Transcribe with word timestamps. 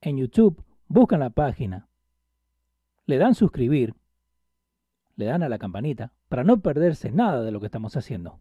En 0.00 0.18
YouTube 0.18 0.62
buscan 0.86 1.20
la 1.20 1.30
página, 1.30 1.88
le 3.06 3.18
dan 3.18 3.34
suscribir, 3.34 3.94
le 5.16 5.24
dan 5.24 5.42
a 5.42 5.48
la 5.48 5.58
campanita 5.58 6.12
para 6.28 6.44
no 6.44 6.60
perderse 6.60 7.10
nada 7.10 7.42
de 7.42 7.50
lo 7.50 7.58
que 7.60 7.66
estamos 7.66 7.96
haciendo. 7.96 8.38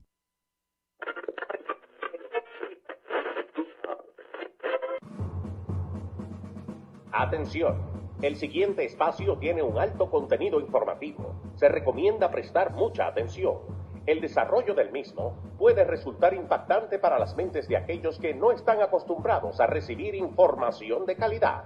Atención, 7.12 7.82
el 8.22 8.36
siguiente 8.36 8.84
espacio 8.84 9.38
tiene 9.38 9.64
un 9.64 9.78
alto 9.78 10.10
contenido 10.10 10.60
informativo. 10.60 11.34
Se 11.56 11.70
recomienda 11.70 12.30
prestar 12.30 12.74
mucha 12.74 13.08
atención. 13.08 13.85
El 14.06 14.22
desarrollo 14.22 14.76
del 14.76 14.92
mismo 14.92 15.36
puede 15.58 15.84
resultar 15.84 16.36
impactante 16.36 17.00
para 17.00 17.18
las 17.18 17.36
mentes 17.36 17.68
de 17.68 17.78
aquellos 17.78 18.20
que 18.20 18.36
no 18.36 18.52
están 18.52 18.82
acostumbrados 18.82 19.60
a 19.60 19.66
recibir 19.66 20.14
información 20.14 21.08
de 21.08 21.16
calidad. 21.16 21.64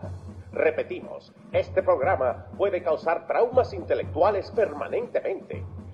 Repetimos, 0.53 1.33
este 1.51 1.83
programa 1.83 2.47
puede 2.57 2.81
causar 2.81 3.27
traumas 3.27 3.73
intelectuales 3.73 4.51
permanentemente. 4.51 5.65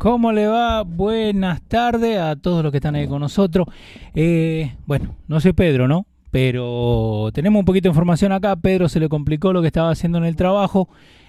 ¿Cómo 0.00 0.32
le 0.32 0.46
va? 0.46 0.82
Buenas 0.82 1.60
tardes 1.60 2.18
a 2.18 2.34
todos 2.34 2.62
los 2.62 2.72
que 2.72 2.78
están 2.78 2.94
ahí 2.94 3.06
con 3.06 3.20
nosotros. 3.20 3.66
Eh, 4.14 4.74
bueno, 4.86 5.14
no 5.28 5.40
soy 5.40 5.52
Pedro, 5.52 5.88
¿no? 5.88 6.06
Pero 6.30 7.28
tenemos 7.34 7.60
un 7.60 7.66
poquito 7.66 7.82
de 7.82 7.90
información 7.90 8.32
acá. 8.32 8.56
Pedro 8.56 8.88
se 8.88 8.98
le 8.98 9.10
complicó 9.10 9.52
lo 9.52 9.60
que 9.60 9.66
estaba 9.66 9.90
haciendo 9.90 10.16
en 10.16 10.24
el 10.24 10.36
trabajo. 10.36 10.88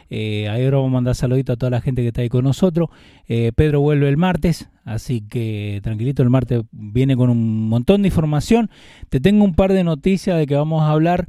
Eh, 0.10 0.48
ahí 0.48 0.64
ahora 0.64 0.78
vamos 0.78 0.92
a 0.92 0.94
mandar 0.94 1.16
saludito 1.16 1.52
a 1.52 1.58
toda 1.58 1.70
la 1.70 1.82
gente 1.82 2.02
que 2.02 2.08
está 2.08 2.22
ahí 2.22 2.30
con 2.30 2.46
nosotros. 2.46 2.88
Eh, 3.28 3.52
Pedro 3.54 3.82
vuelve 3.82 4.08
el 4.08 4.16
martes, 4.16 4.70
así 4.86 5.20
que 5.20 5.82
tranquilito, 5.84 6.24
el 6.24 6.30
martes 6.30 6.62
viene 6.72 7.18
con 7.18 7.30
un 7.30 7.68
montón 7.68 8.04
de 8.04 8.08
información. 8.08 8.70
Te 9.10 9.20
tengo 9.20 9.44
un 9.44 9.54
par 9.54 9.74
de 9.74 9.84
noticias 9.84 10.38
de 10.38 10.48
que 10.48 10.56
vamos 10.56 10.82
a 10.84 10.92
hablar. 10.92 11.28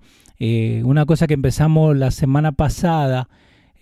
una 0.85 1.07
cosa 1.07 1.27
que 1.27 1.35
empezamos 1.35 1.97
la 1.97 2.13
semana 2.13 2.53
pasada 2.53 3.29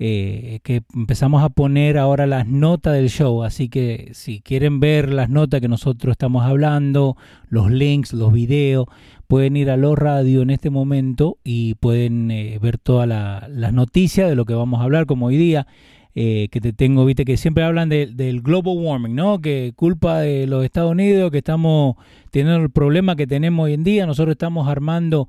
eh, 0.03 0.61
que 0.63 0.83
empezamos 0.95 1.43
a 1.43 1.51
poner 1.51 1.99
ahora 1.99 2.27
las 2.27 2.47
notas 2.47 2.95
del 2.95 3.11
show. 3.11 3.45
Así 3.45 3.69
que 3.69 4.13
si 4.15 4.41
quieren 4.41 4.81
ver 4.81 5.13
las 5.13 5.29
notas 5.29 5.61
que 5.61 5.69
nosotros 5.69 6.13
estamos 6.13 6.47
hablando, 6.47 7.19
los 7.51 7.71
links, 7.71 8.15
los 8.15 8.33
videos, 8.33 8.87
pueden 9.29 9.59
ir 9.59 9.69
a 9.69 9.77
los 9.77 9.99
radio 9.99 10.41
en 10.41 10.49
este 10.49 10.71
momento 10.71 11.37
y 11.45 11.75
pueden 11.75 12.31
eh, 12.31 12.59
ver 12.63 12.79
todas 12.79 13.07
las 13.07 13.73
noticias 13.75 14.31
de 14.31 14.37
lo 14.37 14.47
que 14.47 14.55
vamos 14.55 14.81
a 14.81 14.85
hablar 14.85 15.05
como 15.05 15.27
hoy 15.27 15.37
día. 15.37 15.67
Eh, 16.15 16.49
que 16.51 16.61
te 16.61 16.73
tengo, 16.73 17.05
viste, 17.05 17.25
que 17.27 17.37
siempre 17.37 17.63
hablan 17.63 17.89
del 17.91 18.41
global 18.41 18.79
warming, 18.79 19.15
¿no? 19.15 19.41
Que 19.41 19.75
culpa 19.77 20.21
de 20.21 20.47
los 20.47 20.65
Estados 20.65 20.93
Unidos, 20.93 21.31
que 21.31 21.39
estamos 21.39 21.97
teniendo 22.31 22.65
el 22.65 22.71
problema 22.71 23.17
que 23.17 23.27
tenemos 23.27 23.65
hoy 23.65 23.75
en 23.75 23.85
día, 23.85 24.07
nosotros 24.07 24.33
estamos 24.33 24.67
armando 24.67 25.29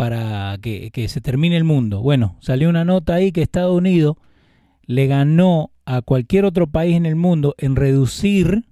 para 0.00 0.56
que, 0.62 0.90
se 1.08 1.20
termine 1.20 1.58
el 1.58 1.64
mundo. 1.64 2.00
Bueno, 2.00 2.38
salió 2.40 2.70
una 2.70 2.86
nota 2.86 3.16
ahí 3.16 3.32
que 3.32 3.42
Estados 3.42 3.76
Unidos 3.76 4.16
le 4.86 5.06
ganó 5.06 5.72
a 5.84 6.00
cualquier 6.00 6.46
otro 6.46 6.66
país 6.68 6.96
en 6.96 7.04
el 7.04 7.16
mundo 7.16 7.54
en 7.58 7.76
reducir 7.76 8.64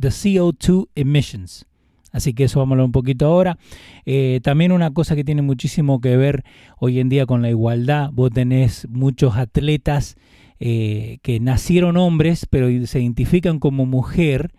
the 0.00 0.08
CO2 0.08 0.88
emissions. 0.94 1.66
Así 2.10 2.32
que 2.32 2.44
eso 2.44 2.58
vamos 2.58 2.70
a 2.70 2.74
hablar 2.76 2.86
un 2.86 2.92
poquito 2.92 3.26
ahora. 3.26 3.58
Eh, 4.06 4.40
también 4.42 4.72
una 4.72 4.94
cosa 4.94 5.14
que 5.14 5.24
tiene 5.24 5.42
muchísimo 5.42 6.00
que 6.00 6.16
ver 6.16 6.42
hoy 6.78 7.00
en 7.00 7.10
día 7.10 7.26
con 7.26 7.42
la 7.42 7.50
igualdad. 7.50 8.08
Vos 8.14 8.30
tenés 8.30 8.88
muchos 8.88 9.36
atletas 9.36 10.16
eh, 10.58 11.18
que 11.20 11.38
nacieron 11.38 11.98
hombres, 11.98 12.46
pero 12.48 12.68
se 12.86 13.02
identifican 13.02 13.58
como 13.58 13.84
mujer, 13.84 14.52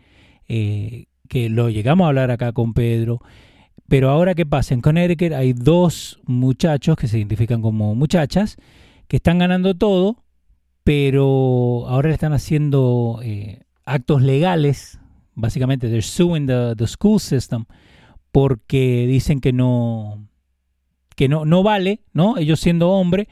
eh, 0.48 1.06
que 1.28 1.50
lo 1.50 1.72
llegamos 1.72 2.06
a 2.06 2.10
hablar 2.10 2.30
acá 2.30 2.52
con 2.52 2.76
Pedro, 2.76 3.20
pero 3.88 4.10
ahora, 4.10 4.36
¿qué 4.36 4.46
pasa? 4.46 4.74
En 4.74 4.82
Connecticut 4.82 5.34
hay 5.34 5.54
dos 5.54 6.20
muchachos 6.26 6.98
que 6.98 7.08
se 7.08 7.18
identifican 7.18 7.62
como 7.62 7.96
muchachas 7.96 8.58
que 9.08 9.18
están 9.18 9.40
ganando 9.40 9.76
todo, 9.76 10.24
pero 10.84 11.86
ahora 11.88 12.10
le 12.10 12.14
están 12.14 12.34
haciendo 12.34 13.20
eh, 13.24 13.64
actos 13.86 14.22
legales. 14.22 15.00
Básicamente, 15.36 15.88
they're 15.88 16.02
suing 16.02 16.48
the, 16.48 16.76
the 16.76 16.88
school 16.88 17.20
system 17.20 17.66
porque 18.32 19.06
dicen 19.08 19.40
que 19.40 19.54
no 19.54 20.28
que 21.16 21.28
no, 21.28 21.46
no 21.46 21.64
vale, 21.64 22.02
¿no? 22.14 22.38
Ellos 22.38 22.60
siendo 22.60 22.92
hombre, 22.92 23.28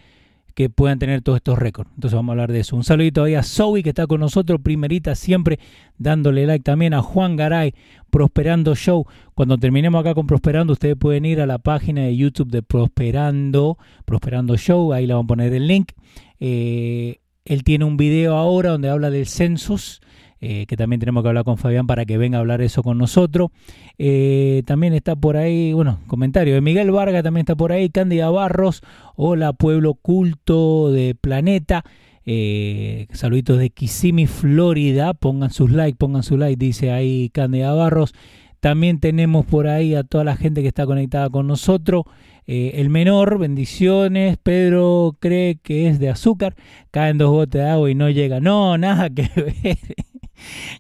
que 0.56 0.70
puedan 0.70 0.98
tener 0.98 1.22
todos 1.22 1.36
estos 1.36 1.60
récords. 1.60 1.92
Entonces 1.96 2.16
vamos 2.16 2.30
a 2.30 2.34
hablar 2.34 2.52
de 2.52 2.62
eso. 2.62 2.78
Un 2.78 2.86
saludito 2.86 3.24
ahí 3.24 3.36
a 3.36 3.44
Zoe 3.44 3.84
que 3.84 3.90
está 3.90 4.08
con 4.08 4.22
nosotros, 4.22 4.62
primerita 4.64 5.14
siempre 5.14 5.60
dándole 5.98 6.48
like 6.48 6.64
también 6.64 6.94
a 6.94 7.02
Juan 7.02 7.36
Garay, 7.36 7.76
Prosperando 8.10 8.74
Show. 8.74 9.06
Cuando 9.34 9.58
terminemos 9.58 10.00
acá 10.00 10.16
con 10.16 10.28
Prosperando, 10.28 10.74
ustedes 10.74 10.96
pueden 10.96 11.26
ir 11.26 11.42
a 11.42 11.46
la 11.46 11.60
página 11.60 12.04
de 12.04 12.16
YouTube 12.16 12.50
de 12.50 12.64
Prosperando, 12.64 13.78
Prosperando 14.06 14.56
Show, 14.56 14.94
ahí 14.94 15.06
le 15.06 15.14
vamos 15.14 15.26
a 15.26 15.28
poner 15.28 15.54
el 15.54 15.68
link. 15.68 15.92
Eh, 16.40 17.20
él 17.44 17.64
tiene 17.64 17.84
un 17.84 17.98
video 17.98 18.38
ahora 18.38 18.72
donde 18.72 18.90
habla 18.90 19.10
del 19.10 19.28
census 19.28 20.02
eh, 20.48 20.68
que 20.68 20.78
también 20.78 21.00
tenemos 21.00 21.24
que 21.24 21.30
hablar 21.30 21.44
con 21.44 21.58
Fabián 21.58 21.88
para 21.88 22.06
que 22.06 22.20
venga 22.20 22.38
a 22.38 22.42
hablar 22.42 22.62
eso 22.62 22.84
con 22.84 23.00
nosotros. 23.00 23.50
Eh, 23.98 24.62
también 24.68 24.94
está 24.94 25.16
por 25.16 25.38
ahí, 25.38 25.74
bueno, 25.74 25.98
comentario 26.06 26.54
de 26.54 26.62
Miguel 26.62 26.92
Vargas 26.92 27.24
también 27.24 27.46
está 27.46 27.56
por 27.56 27.72
ahí, 27.72 27.90
Cándida 27.90 28.30
Barros, 28.30 28.84
hola 29.16 29.54
pueblo 29.54 29.96
culto 29.96 30.92
de 30.92 31.16
Planeta. 31.20 31.84
Eh, 32.28 33.08
saluditos 33.12 33.58
de 33.58 33.72
Kissimmee, 33.72 34.28
Florida. 34.28 35.16
Pongan 35.16 35.50
sus 35.50 35.72
likes, 35.72 35.98
pongan 35.98 36.22
su 36.22 36.38
like, 36.38 36.64
dice 36.64 36.92
ahí 36.92 37.32
Cándida 37.34 37.74
Barros. 37.74 38.14
También 38.60 39.00
tenemos 39.00 39.48
por 39.48 39.66
ahí 39.66 39.96
a 39.96 40.04
toda 40.04 40.24
la 40.24 40.36
gente 40.38 40.62
que 40.62 40.68
está 40.68 40.86
conectada 40.86 41.32
con 41.32 41.48
nosotros. 41.48 42.04
el 42.46 42.92
menor, 42.92 43.40
bendiciones. 43.40 44.38
Pedro 44.38 45.18
cree 45.20 45.56
que 45.56 45.88
es 45.88 45.98
de 45.98 46.10
azúcar. 46.10 46.56
Caen 46.92 47.18
dos 47.18 47.32
botes 47.32 47.64
de 47.64 47.68
agua 47.68 47.90
y 47.90 47.96
no 47.96 48.12
llega. 48.12 48.40
No, 48.40 48.78
nada 48.78 49.10
que 49.10 49.24
ver. 49.36 49.78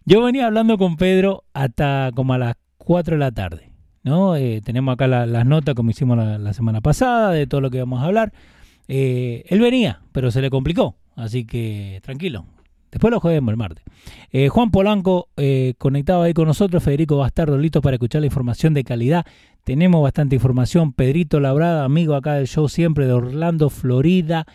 Yo 0.05 0.23
venía 0.23 0.45
hablando 0.45 0.77
con 0.77 0.97
Pedro 0.97 1.43
hasta 1.53 2.11
como 2.15 2.33
a 2.33 2.37
las 2.37 2.55
4 2.77 3.15
de 3.15 3.19
la 3.19 3.31
tarde. 3.31 3.75
¿no? 4.05 4.35
Eh, 4.35 4.61
tenemos 4.63 4.93
acá 4.93 5.07
las 5.07 5.45
notas 5.45 5.73
como 5.75 5.89
hicimos 5.89 6.15
la, 6.17 6.53
semana 6.53 6.79
pasada 6.79 7.31
de 7.31 7.47
todo 7.47 7.59
lo 7.59 7.71
que 7.71 7.79
vamos 7.79 8.01
a 8.01 8.05
hablar. 8.05 8.31
Eh, 8.87 9.43
él 9.49 9.59
venía, 9.59 10.01
pero 10.11 10.31
se 10.31 10.41
le 10.41 10.49
complicó. 10.49 10.95
Así 11.15 11.45
que 11.45 11.99
tranquilo. 12.03 12.45
Después 12.91 13.11
lo 13.11 13.19
jodemos 13.19 13.51
el 13.51 13.57
martes. 13.57 13.83
Eh, 14.31 14.47
Juan 14.47 14.69
Polanco 14.69 15.27
conectado 15.79 16.21
ahí 16.21 16.33
con 16.33 16.47
nosotros. 16.47 16.83
Federico 16.83 17.17
Bastardo, 17.17 17.57
listo 17.57 17.81
para 17.81 17.95
escuchar 17.95 18.21
la 18.21 18.27
información 18.27 18.73
de 18.75 18.83
calidad. 18.83 19.25
Tenemos 19.63 20.03
bastante 20.03 20.35
información. 20.35 20.93
Pedrito 20.93 21.39
Labrada, 21.39 21.83
amigo 21.83 22.13
acá 22.13 22.35
del 22.35 22.47
show 22.47 22.69
siempre 22.69 23.07
de 23.07 23.13
Orlando, 23.13 23.69
Florida. 23.69 24.45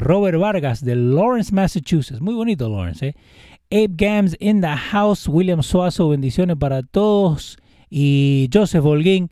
Robert 0.00 0.38
Vargas 0.38 0.84
de 0.84 0.94
Lawrence, 0.94 1.52
Massachusetts. 1.52 2.20
Muy 2.20 2.34
bonito 2.34 2.68
Lawrence, 2.68 3.08
¿eh? 3.08 3.14
Abe 3.72 3.88
Gams 3.96 4.36
in 4.38 4.60
the 4.60 4.76
house, 4.76 5.26
William 5.26 5.62
Suazo, 5.62 6.10
bendiciones 6.10 6.58
para 6.58 6.82
todos. 6.82 7.56
Y 7.88 8.50
Joseph 8.52 8.84
Holguín, 8.84 9.30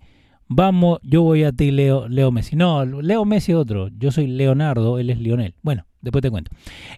vamos, 0.48 0.98
yo 1.02 1.20
voy 1.20 1.44
a 1.44 1.52
ti, 1.52 1.70
Leo, 1.70 2.08
Leo 2.08 2.32
Messi. 2.32 2.56
No, 2.56 2.86
Leo 2.86 3.26
Messi 3.26 3.52
es 3.52 3.58
otro, 3.58 3.88
yo 3.98 4.10
soy 4.10 4.28
Leonardo, 4.28 4.98
él 4.98 5.10
es 5.10 5.18
Lionel. 5.18 5.56
Bueno, 5.60 5.84
después 6.00 6.22
te 6.22 6.30
cuento. 6.30 6.50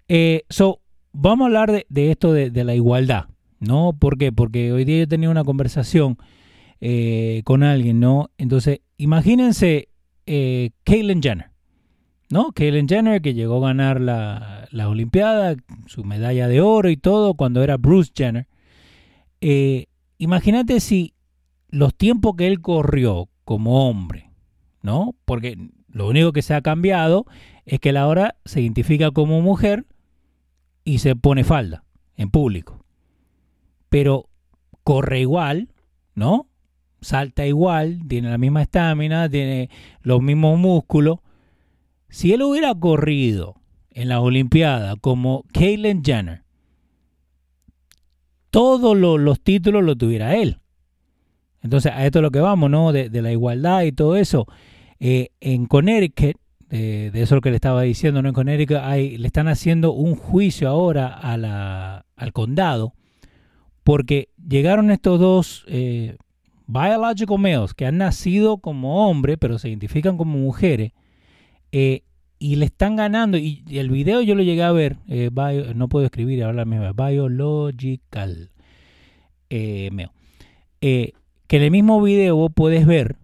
Eh, 0.06 0.44
so, 0.48 0.82
vamos 1.12 1.44
a 1.44 1.46
hablar 1.46 1.84
de, 1.88 2.10
esto 2.12 2.32
de, 2.32 2.64
la 2.64 2.76
igualdad, 2.76 3.24
¿no? 3.58 3.92
¿Por 3.98 4.18
qué? 4.18 4.30
Porque 4.30 4.72
hoy 4.72 4.84
día 4.84 5.00
yo 5.00 5.08
tenía 5.08 5.28
una 5.28 5.42
conversación 5.42 6.18
eh, 6.80 7.42
con 7.44 7.64
alguien, 7.64 7.98
¿no? 7.98 8.30
Entonces, 8.38 8.82
imagínense 8.98 9.88
eh, 10.26 10.70
Jenner. 10.86 11.51
¿No? 12.32 12.52
Caitlyn 12.52 12.88
Jenner, 12.88 13.20
que 13.20 13.34
llegó 13.34 13.58
a 13.58 13.68
ganar 13.68 14.00
la, 14.00 14.66
la, 14.70 14.88
Olimpiada, 14.88 15.54
su 15.84 16.02
medalla 16.02 16.48
de 16.48 16.62
oro 16.62 16.88
y 16.88 16.96
todo, 16.96 17.34
cuando 17.34 17.62
era 17.62 17.76
Bruce 17.76 18.10
Jenner. 18.16 18.48
Eh, 19.42 19.84
imagínate 20.16 20.80
si 20.80 21.12
los 21.68 21.94
tiempos 21.94 22.36
que 22.36 22.46
él 22.46 22.62
corrió 22.62 23.28
como 23.44 23.86
hombre, 23.86 24.30
¿no? 24.80 25.14
Porque 25.26 25.58
lo 25.88 26.08
único 26.08 26.32
que 26.32 26.40
se 26.40 26.54
ha 26.54 26.62
cambiado 26.62 27.26
es 27.66 27.80
que 27.80 27.90
él 27.90 27.98
ahora 27.98 28.36
se 28.46 28.62
identifica 28.62 29.10
como 29.10 29.42
mujer 29.42 29.84
y 30.86 31.00
se 31.00 31.14
pone 31.14 31.44
falda 31.44 31.84
en 32.16 32.30
público. 32.30 32.82
Pero 33.90 34.30
corre 34.84 35.20
igual, 35.20 35.68
¿no? 36.14 36.46
Salta 37.02 37.44
igual, 37.44 38.00
tiene 38.08 38.30
la 38.30 38.38
misma 38.38 38.62
estamina, 38.62 39.28
tiene 39.28 39.68
los 40.00 40.22
mismos 40.22 40.58
músculos. 40.58 41.18
Si 42.12 42.34
él 42.34 42.42
hubiera 42.42 42.74
corrido 42.74 43.54
en 43.90 44.10
las 44.10 44.18
Olimpiadas 44.18 44.96
como 45.00 45.46
Caitlyn 45.54 46.04
Jenner, 46.04 46.42
todos 48.50 48.94
los, 48.94 49.40
títulos 49.40 49.82
lo 49.82 49.96
tuviera 49.96 50.36
él. 50.36 50.58
Entonces, 51.62 51.90
a 51.90 52.04
esto 52.04 52.18
es 52.18 52.22
lo 52.22 52.30
que 52.30 52.40
vamos, 52.40 52.68
¿no? 52.68 52.92
De, 52.92 53.08
la 53.10 53.32
igualdad 53.32 53.84
y 53.84 53.92
todo 53.92 54.16
eso. 54.16 54.46
Eh, 55.00 55.30
en 55.40 55.64
Connecticut, 55.64 56.36
de 56.68 57.08
eso 57.14 57.22
es 57.22 57.30
lo 57.30 57.40
que 57.40 57.48
le 57.48 57.56
estaba 57.56 57.80
diciendo, 57.80 58.20
¿no? 58.20 58.28
En 58.28 58.34
Connecticut 58.34 58.76
le 58.76 59.26
están 59.26 59.48
haciendo 59.48 59.92
un 59.92 60.14
juicio 60.14 60.68
ahora 60.68 61.08
al 61.08 62.32
condado 62.34 62.92
porque 63.84 64.28
llegaron 64.46 64.90
estos 64.90 65.18
dos 65.18 65.64
eh, 65.66 66.18
biological 66.66 67.38
males 67.38 67.72
que 67.72 67.86
han 67.86 67.96
nacido 67.96 68.58
como 68.58 69.08
hombres, 69.08 69.38
pero 69.40 69.58
se 69.58 69.70
identifican 69.70 70.18
como 70.18 70.36
mujeres, 70.38 70.92
eh, 71.72 72.02
y 72.38 72.56
le 72.56 72.66
están 72.66 72.96
ganando. 72.96 73.38
Y, 73.38 73.64
el 73.70 73.90
video 73.90 74.20
yo 74.20 74.34
lo 74.34 74.42
llegué 74.42 74.62
a 74.62 74.72
ver, 74.72 74.98
eh, 75.08 75.30
no 75.74 75.88
puedo 75.88 76.04
escribir 76.04 76.44
hablar 76.44 76.66
mismo, 76.66 76.92
biological 76.92 78.50
eh, 79.48 79.90
que 80.80 81.56
en 81.56 81.62
el 81.62 81.70
mismo 81.70 82.02
video 82.02 82.36
vos 82.36 82.52
podés 82.54 82.86
ver 82.86 83.16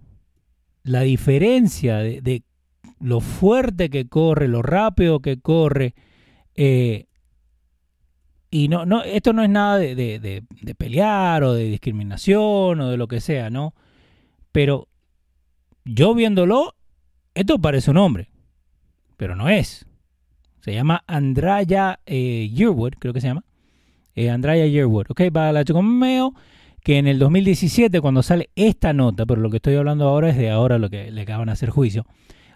la 0.83 1.03
diferencia 1.03 1.99
de, 1.99 2.43
lo 3.01 3.21
fuerte 3.21 3.91
que 3.91 4.09
corre, 4.09 4.49
lo 4.49 4.63
rápido 4.63 5.21
que 5.21 5.39
corre. 5.39 5.95
y 8.51 8.69
no, 8.69 8.87
no, 8.87 9.03
esto 9.03 9.33
no 9.33 9.43
es 9.43 9.51
nada 9.51 9.79
de, 9.79 9.95
de, 9.95 10.75
pelear 10.75 11.45
o 11.45 11.55
de 11.55 11.65
discriminación 11.65 12.81
o 12.81 12.91
de 12.91 12.97
lo 12.97 13.09
que 13.09 13.21
sea, 13.21 13.51
¿no? 13.51 13.75
Pero 14.53 14.89
yo 15.85 16.15
viéndolo, 16.15 16.75
esto 17.35 17.59
parece 17.59 17.91
un 17.91 17.99
hombre 17.99 18.29
pero 19.19 19.37
no 19.37 19.51
es. 19.51 19.85
Se 20.61 20.73
llama 20.73 21.05
Andraya 21.07 22.01
eh, 22.07 22.49
Yearwood, 22.55 22.95
creo 22.99 23.13
que 23.13 23.21
se 23.21 23.27
llama. 23.27 23.45
Eh, 24.15 24.31
Andraya 24.31 24.67
Yearwood, 24.67 25.07
ok, 25.11 25.23
para 25.33 25.53
la 25.53 25.65
Chocomeo, 25.65 26.35
que 26.83 26.99
en 26.99 27.07
el 27.07 27.19
2017, 27.19 28.01
cuando 28.01 28.23
sale 28.23 28.49
esta 28.55 28.93
nota, 28.93 29.27
pero 29.27 29.41
lo 29.41 29.51
que 29.51 29.57
estoy 29.57 29.75
hablando 29.75 30.09
ahora 30.09 30.31
es 30.31 30.37
de 30.39 30.51
ahora 30.51 30.79
lo 30.79 30.89
que 30.89 31.11
le 31.11 31.23
acaban 31.23 31.47
de 31.47 31.53
hacer 31.53 31.71
juicio. 31.71 32.07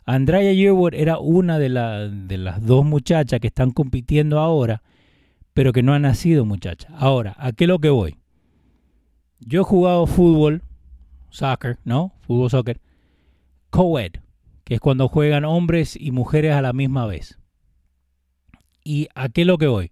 Andraya 0.06 0.52
Yearwood 0.52 0.94
era 0.94 1.18
una 1.18 1.58
de, 1.58 1.68
las 1.68 2.64
dos 2.64 2.84
muchachas 2.84 3.40
que 3.40 3.48
están 3.48 3.72
compitiendo 3.72 4.38
ahora, 4.38 4.82
pero 5.54 5.72
que 5.72 5.82
no 5.82 5.94
ha 5.94 5.98
nacido 5.98 6.44
muchacha. 6.44 6.88
Ahora, 6.96 7.34
¿a 7.38 7.52
qué 7.52 7.64
es 7.64 7.68
lo 7.68 7.80
que 7.80 7.90
voy? 7.90 8.16
Yo 9.40 9.62
he 9.62 9.64
jugado 9.64 10.06
fútbol, 10.06 10.62
soccer, 11.28 11.78
¿no? 11.84 12.12
Fútbol, 12.20 12.50
soccer, 12.50 12.80
co-ed 13.70 14.21
es 14.74 14.80
cuando 14.80 15.08
juegan 15.08 15.44
hombres 15.44 15.96
y 15.96 16.10
mujeres 16.12 16.54
a 16.54 16.62
la 16.62 16.72
misma 16.72 17.06
vez. 17.06 17.38
¿Y 18.84 19.08
a 19.14 19.28
qué 19.28 19.42
es 19.42 19.46
lo 19.46 19.58
que 19.58 19.66
voy? 19.66 19.90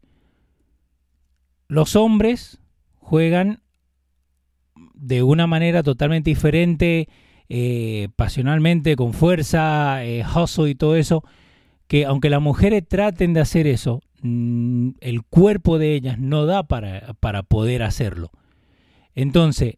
Los 1.68 1.96
hombres 1.96 2.60
juegan 2.96 3.62
de 4.94 5.22
una 5.22 5.46
manera 5.46 5.82
totalmente 5.82 6.30
diferente, 6.30 7.08
eh, 7.48 8.08
pasionalmente, 8.16 8.96
con 8.96 9.12
fuerza, 9.12 10.04
eh, 10.04 10.24
hustle 10.24 10.70
y 10.70 10.74
todo 10.74 10.96
eso, 10.96 11.24
que 11.86 12.06
aunque 12.06 12.30
las 12.30 12.40
mujeres 12.40 12.86
traten 12.86 13.34
de 13.34 13.40
hacer 13.40 13.66
eso, 13.66 14.00
mm, 14.22 14.90
el 15.00 15.22
cuerpo 15.22 15.78
de 15.78 15.94
ellas 15.94 16.18
no 16.18 16.46
da 16.46 16.62
para, 16.64 17.14
para 17.20 17.42
poder 17.42 17.82
hacerlo. 17.82 18.30
Entonces, 19.14 19.76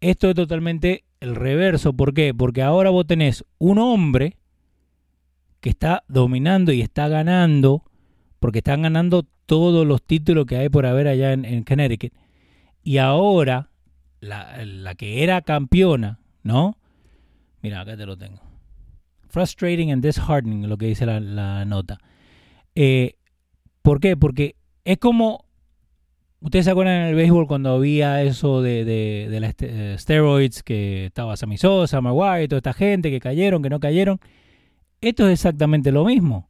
esto 0.00 0.28
es 0.28 0.34
totalmente 0.34 1.04
el 1.20 1.36
reverso. 1.36 1.92
¿Por 1.92 2.12
qué? 2.12 2.34
Porque 2.34 2.62
ahora 2.62 2.90
vos 2.90 3.06
tenés 3.06 3.44
un 3.58 3.78
hombre 3.78 4.36
que 5.62 5.70
está 5.70 6.02
dominando 6.08 6.72
y 6.72 6.82
está 6.82 7.06
ganando, 7.06 7.84
porque 8.40 8.58
están 8.58 8.82
ganando 8.82 9.24
todos 9.46 9.86
los 9.86 10.02
títulos 10.02 10.44
que 10.44 10.56
hay 10.56 10.68
por 10.68 10.86
haber 10.86 11.06
allá 11.06 11.32
en, 11.32 11.62
Connecticut. 11.62 12.12
Y 12.82 12.98
ahora, 12.98 13.70
la, 14.20 14.94
que 14.96 15.22
era 15.22 15.40
campeona, 15.42 16.18
¿no? 16.42 16.76
Mira, 17.62 17.80
acá 17.80 17.96
te 17.96 18.04
lo 18.04 18.18
tengo. 18.18 18.42
Frustrating 19.28 19.92
and 19.92 20.04
disheartening, 20.04 20.68
lo 20.68 20.76
que 20.76 20.86
dice 20.86 21.06
la, 21.06 21.64
nota. 21.64 21.98
Eh, 22.74 23.14
¿Por 23.82 24.00
qué? 24.00 24.16
Porque 24.16 24.56
es 24.84 24.98
como 24.98 25.46
¿Ustedes 26.40 26.64
se 26.64 26.72
acuerdan 26.72 27.02
en 27.02 27.08
el 27.10 27.14
béisbol 27.14 27.46
cuando 27.46 27.72
había 27.72 28.20
eso 28.20 28.62
de, 28.62 28.84
de, 28.84 29.28
de 29.30 29.38
las 29.38 29.54
eh, 29.60 29.94
steroids 29.96 30.64
que 30.64 31.06
estaba 31.06 31.36
Sammy 31.36 31.56
Sosa, 31.56 32.00
Maguire, 32.00 32.48
toda 32.48 32.58
esta 32.58 32.72
gente 32.72 33.12
que 33.12 33.20
cayeron, 33.20 33.62
que 33.62 33.70
no 33.70 33.78
cayeron? 33.78 34.18
Esto 35.02 35.26
es 35.26 35.32
exactamente 35.34 35.92
lo 35.92 36.06
mismo. 36.06 36.48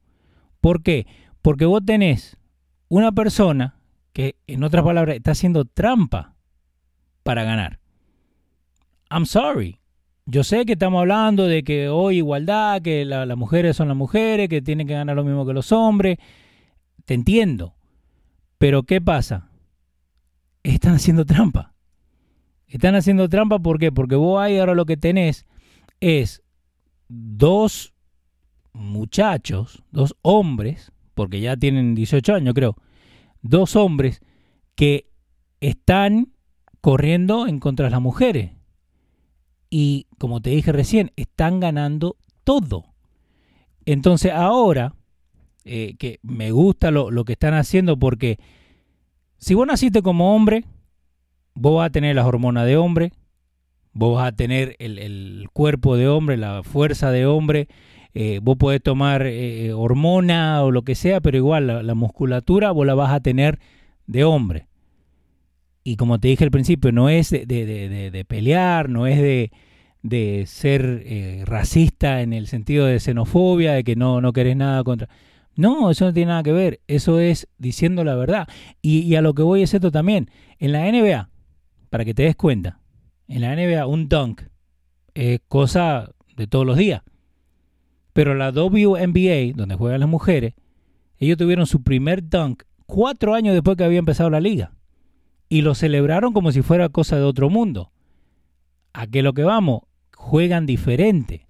¿Por 0.61 0.83
qué? 0.83 1.07
Porque 1.41 1.65
vos 1.65 1.85
tenés 1.85 2.37
una 2.89 3.11
persona 3.11 3.81
que, 4.13 4.37
en 4.47 4.63
otras 4.63 4.85
palabras, 4.85 5.17
está 5.17 5.33
haciendo 5.33 5.65
trampa 5.65 6.37
para 7.25 7.43
ganar. 7.43 7.81
I'm 9.11 9.27
sorry. 9.27 9.81
Yo 10.27 10.45
sé 10.45 10.65
que 10.65 10.75
estamos 10.75 11.01
hablando 11.01 11.49
de 11.49 11.65
que 11.65 11.89
hoy 11.89 12.19
igualdad, 12.19 12.81
que 12.81 13.05
las 13.05 13.37
mujeres 13.37 13.77
son 13.77 13.89
las 13.89 13.97
mujeres, 13.97 14.49
que 14.49 14.63
tienen 14.63 14.87
que 14.87 14.95
ganar 14.95 15.17
lo 15.17 15.25
mismo 15.25 15.45
que 15.45 15.53
los 15.53 15.73
hombres. 15.73 16.19
Te 17.05 17.15
entiendo. 17.15 17.75
Pero 18.59 18.85
¿qué 18.85 19.01
pasa? 19.01 19.49
están 20.63 20.95
haciendo 20.95 21.25
trampa. 21.25 21.75
Están 22.67 22.95
haciendo 22.95 23.29
trampa 23.29 23.59
¿por 23.59 23.79
qué? 23.79 23.93
Porque 23.93 24.15
vos 24.15 24.41
ahí 24.41 24.59
ahora 24.59 24.75
lo 24.75 24.87
que 24.87 24.97
tenés 24.97 25.47
es 26.01 26.43
dos 27.09 27.92
muchachos, 28.73 29.83
dos 29.91 30.17
hombres, 30.23 30.93
porque 31.15 31.41
ya 31.41 31.57
tienen 31.57 31.95
18 31.95 32.35
años 32.35 32.55
creo, 32.55 32.77
dos 33.43 33.77
hombres 33.77 34.21
que 34.75 35.09
están 35.61 36.33
corriendo 36.81 37.47
en 37.47 37.61
contra 37.61 37.87
de 37.87 37.91
las 37.91 38.01
mujeres. 38.01 38.53
Y 39.71 40.07
como 40.19 40.41
te 40.41 40.51
dije 40.51 40.73
recién, 40.73 41.13
están 41.17 41.61
ganando 41.61 42.17
todo. 42.45 42.85
Entonces 43.85 44.33
ahora, 44.33 44.95
eh, 45.65 45.97
que 45.99 46.19
me 46.23 46.51
gusta 46.51 46.91
lo, 46.91 47.11
lo 47.11 47.25
que 47.25 47.33
están 47.33 47.55
haciendo 47.55 47.99
porque 47.99 48.39
si 49.39 49.55
vos 49.55 49.67
naciste 49.67 50.03
como 50.03 50.37
hombre, 50.37 50.65
vos 51.55 51.77
vas 51.77 51.89
a 51.89 51.91
tener 51.91 52.15
las 52.15 52.27
hormonas 52.27 52.67
de 52.67 52.77
hombre, 52.77 53.13
vos 53.93 54.17
vas 54.17 54.29
a 54.29 54.37
tener 54.37 54.77
el, 54.79 55.49
cuerpo 55.53 55.97
de 55.97 56.09
hombre, 56.09 56.37
la 56.37 56.63
fuerza 56.63 57.11
de 57.11 57.27
hombre, 57.27 57.69
eh, 58.15 58.41
vos 58.43 58.57
podés 58.59 58.83
tomar 58.83 59.27
eh, 59.27 59.73
hormona 59.73 60.63
o 60.63 60.71
lo 60.71 60.83
que 60.83 60.95
sea, 60.95 61.21
pero 61.21 61.37
igual 61.37 61.87
la, 61.87 61.95
musculatura 61.95 62.71
vos 62.71 62.87
la 62.87 62.95
vas 62.95 63.13
a 63.13 63.21
tener 63.21 63.59
de 64.07 64.25
hombre. 64.25 64.67
Y 65.85 65.97
como 65.97 66.21
te 66.21 66.29
dije 66.29 66.45
al 66.45 66.51
principio, 66.51 66.93
no 66.93 67.09
es 67.09 67.31
de, 67.31 68.25
pelear, 68.29 68.89
no 68.89 69.07
es 69.07 69.51
de, 70.03 70.45
ser 70.47 71.03
eh, 71.07 71.43
racista 71.47 72.23
en 72.23 72.33
el 72.33 72.47
sentido 72.47 72.87
de 72.87 73.01
xenofobia, 73.01 73.73
de 73.73 73.85
que 73.85 73.97
no, 73.97 74.21
no 74.21 74.33
querés 74.33 74.57
nada 74.57 74.85
contra... 74.85 75.09
No, 75.55 75.91
eso 75.91 76.07
no 76.07 76.13
tiene 76.15 76.31
nada 76.31 76.43
que 76.43 76.53
ver. 76.53 76.81
Eso 76.87 77.21
es 77.21 77.49
diciendo 77.59 78.05
la 78.05 78.15
verdad. 78.15 78.49
Y, 78.81 79.15
a 79.17 79.23
lo 79.23 79.35
que 79.35 79.43
voy 79.43 79.63
es 79.63 79.75
esto 79.75 79.91
también. 79.91 80.31
En 80.59 80.73
la 80.73 80.91
NBA, 80.91 81.29
para 81.91 82.05
que 82.05 82.15
te 82.15 82.23
des 82.23 82.37
cuenta, 82.37 82.81
en 83.29 83.43
la 83.43 83.55
NBA 83.55 83.87
un 83.87 84.09
dunk 84.09 84.43
es 85.15 85.41
cosa 85.49 86.11
de 86.37 86.47
todos 86.47 86.65
los 86.65 86.77
días. 86.77 87.03
Pero 88.13 88.35
la 88.35 88.51
WNBA, 88.51 89.55
donde 89.55 89.75
juegan 89.75 90.01
las 90.01 90.09
mujeres, 90.09 90.55
ellos 91.19 91.39
tuvieron 91.39 91.67
su 91.67 91.83
primer 91.83 92.29
dunk 92.29 92.65
cuatro 92.87 93.35
años 93.35 93.55
después 93.55 93.77
que 93.77 93.85
había 93.85 93.99
empezado 93.99 94.29
la 94.31 94.41
liga. 94.41 94.73
Y 95.49 95.63
lo 95.63 95.75
celebraron 95.75 96.33
como 96.33 96.53
si 96.53 96.63
fuera 96.63 96.89
cosa 96.89 97.17
de 97.17 97.23
otro 97.23 97.49
mundo. 97.51 97.93
¿A 98.93 99.07
qué 99.07 99.23
lo 99.23 99.33
que 99.33 99.45
vamos? 99.45 99.83
Juegan 100.15 100.67
diferente. 100.67 101.47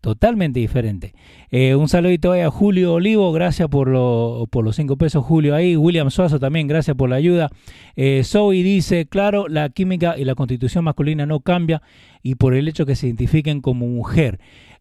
Totalmente 0.00 0.60
diferente. 0.60 1.12
Eh, 1.50 1.74
un 1.74 1.86
saludito 1.88 2.32
ahí 2.32 2.40
a 2.40 2.50
Julio 2.50 2.94
Olivo, 2.94 3.32
gracias 3.32 3.68
por, 3.68 3.88
los 3.88 4.76
cinco 4.76 4.96
pesos, 4.96 5.22
Julio 5.22 5.54
ahí. 5.54 5.76
William 5.76 6.10
Suazo 6.10 6.40
también, 6.40 6.68
gracias 6.68 6.96
por 6.96 7.10
la 7.10 7.16
ayuda. 7.16 7.50
Eh, 7.96 8.22
Zoe 8.24 8.62
dice, 8.62 9.06
claro, 9.06 9.46
la 9.46 9.68
química 9.68 10.16
y 10.16 10.24
la 10.24 10.34
constitución 10.34 10.84
masculina 10.84 11.26
no 11.26 11.40
cambia 11.40 11.82
y 12.22 12.36
por 12.36 12.54
el 12.54 12.66
hecho 12.66 12.86
que 12.86 12.96
se 12.96 13.08
identifiquen 13.08 13.60
como 13.60 13.86
mujer. 13.88 14.40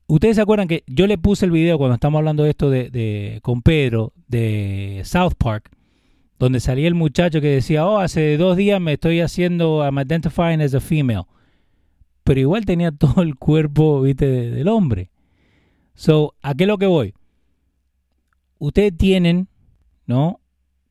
Ustedes 0.10 0.38
se 0.38 0.42
acuerdan 0.42 0.68
que 0.68 0.84
yo 0.88 1.06
le 1.06 1.20
puse 1.20 1.46
el 1.46 1.52
video 1.52 1.78
cuando 1.78 1.94
estamos 1.94 2.18
hablando 2.18 2.42
de 2.42 2.50
esto 2.50 2.72
de, 2.72 3.40
con 3.44 3.62
Pedro 3.62 4.12
de 4.28 5.04
South 5.06 5.34
Park, 5.38 5.70
donde 6.40 6.60
salía 6.60 6.88
el 6.88 6.96
muchacho 6.96 7.42
que 7.42 7.50
decía, 7.50 7.86
oh, 7.86 8.00
hace 8.00 8.36
dos 8.38 8.58
días 8.58 8.82
me 8.82 8.94
estoy 8.94 9.22
haciendo, 9.22 9.84
I'm 9.84 10.00
identifying 10.00 10.62
as 10.62 10.74
a 10.74 10.80
female. 10.80 11.26
pero 12.24 12.40
igual 12.40 12.66
tenía 12.66 12.92
todo 12.98 13.22
el 13.22 13.36
cuerpo, 13.36 14.02
viste, 14.02 14.26
del 14.26 14.68
hombre. 14.68 15.12
So, 15.94 16.34
¿a 16.42 16.56
qué 16.56 16.64
es 16.64 16.68
lo 16.68 16.80
que 16.80 16.88
voy? 16.88 17.14
Ustedes 18.58 18.98
tienen, 18.98 19.48
¿no? 20.08 20.40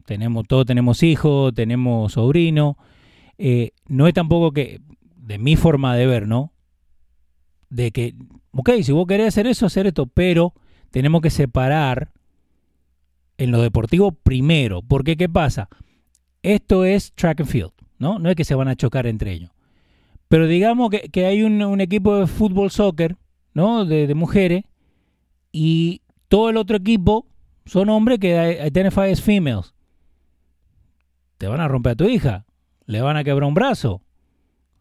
Tenemos, 0.06 0.46
todos 0.46 0.64
tenemos 0.64 1.02
hijos, 1.02 1.52
tenemos 1.54 2.12
sobrino. 2.12 2.78
Eh, 3.36 3.72
no 3.88 4.06
es 4.06 4.14
tampoco 4.14 4.52
que, 4.52 4.80
de 5.16 5.38
mi 5.38 5.56
forma 5.56 5.96
de 5.96 6.06
ver, 6.06 6.28
¿no? 6.28 6.52
De 7.70 7.90
que, 7.90 8.14
ok, 8.52 8.70
si 8.82 8.92
vos 8.92 9.06
querés 9.06 9.28
hacer 9.28 9.46
eso, 9.46 9.66
hacer 9.66 9.86
esto, 9.86 10.06
pero 10.06 10.54
tenemos 10.90 11.20
que 11.20 11.30
separar 11.30 12.12
en 13.36 13.50
lo 13.50 13.62
deportivo 13.62 14.12
primero. 14.12 14.82
Porque, 14.82 15.16
¿qué 15.16 15.28
pasa? 15.28 15.68
Esto 16.42 16.84
es 16.84 17.12
track 17.14 17.40
and 17.40 17.48
field, 17.48 17.72
¿no? 17.98 18.18
No 18.18 18.30
es 18.30 18.36
que 18.36 18.44
se 18.44 18.54
van 18.54 18.68
a 18.68 18.76
chocar 18.76 19.06
entre 19.06 19.32
ellos. 19.32 19.50
Pero 20.28 20.46
digamos 20.46 20.90
que, 20.90 21.26
hay 21.26 21.42
un, 21.42 21.80
equipo 21.80 22.16
de 22.18 22.26
fútbol, 22.26 22.70
soccer, 22.70 23.16
¿no? 23.54 23.86
De, 23.86 24.14
mujeres, 24.14 24.64
y 25.52 26.02
todo 26.28 26.50
el 26.50 26.58
otro 26.58 26.76
equipo 26.76 27.26
son 27.64 27.88
hombres 27.88 28.18
que 28.18 28.60
identify 28.66 29.10
as 29.10 29.22
females. 29.22 29.74
Te 31.38 31.46
van 31.46 31.60
a 31.60 31.68
romper 31.68 31.92
a 31.92 31.96
tu 31.96 32.04
hija, 32.04 32.44
le 32.84 33.00
van 33.00 33.16
a 33.16 33.24
quebrar 33.24 33.48
un 33.48 33.54
brazo. 33.54 34.02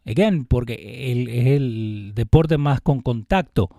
Again, 0.08 0.46
porque 0.46 0.74
es 0.74 1.48
el 1.48 2.14
deporte 2.16 2.58
más 2.58 2.80
con 2.80 3.02
contacto. 3.02 3.70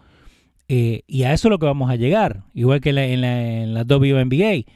Eh, 0.69 1.03
y 1.07 1.23
a 1.23 1.33
eso 1.33 1.49
es 1.49 1.51
lo 1.51 1.59
que 1.59 1.65
vamos 1.65 1.91
a 1.91 1.97
llegar, 1.97 2.43
igual 2.53 2.83
que 2.83 2.91
en 2.91 2.95
la, 2.95 3.07
en 3.07 3.75
la, 3.75 3.83
WNBA. 3.85 4.71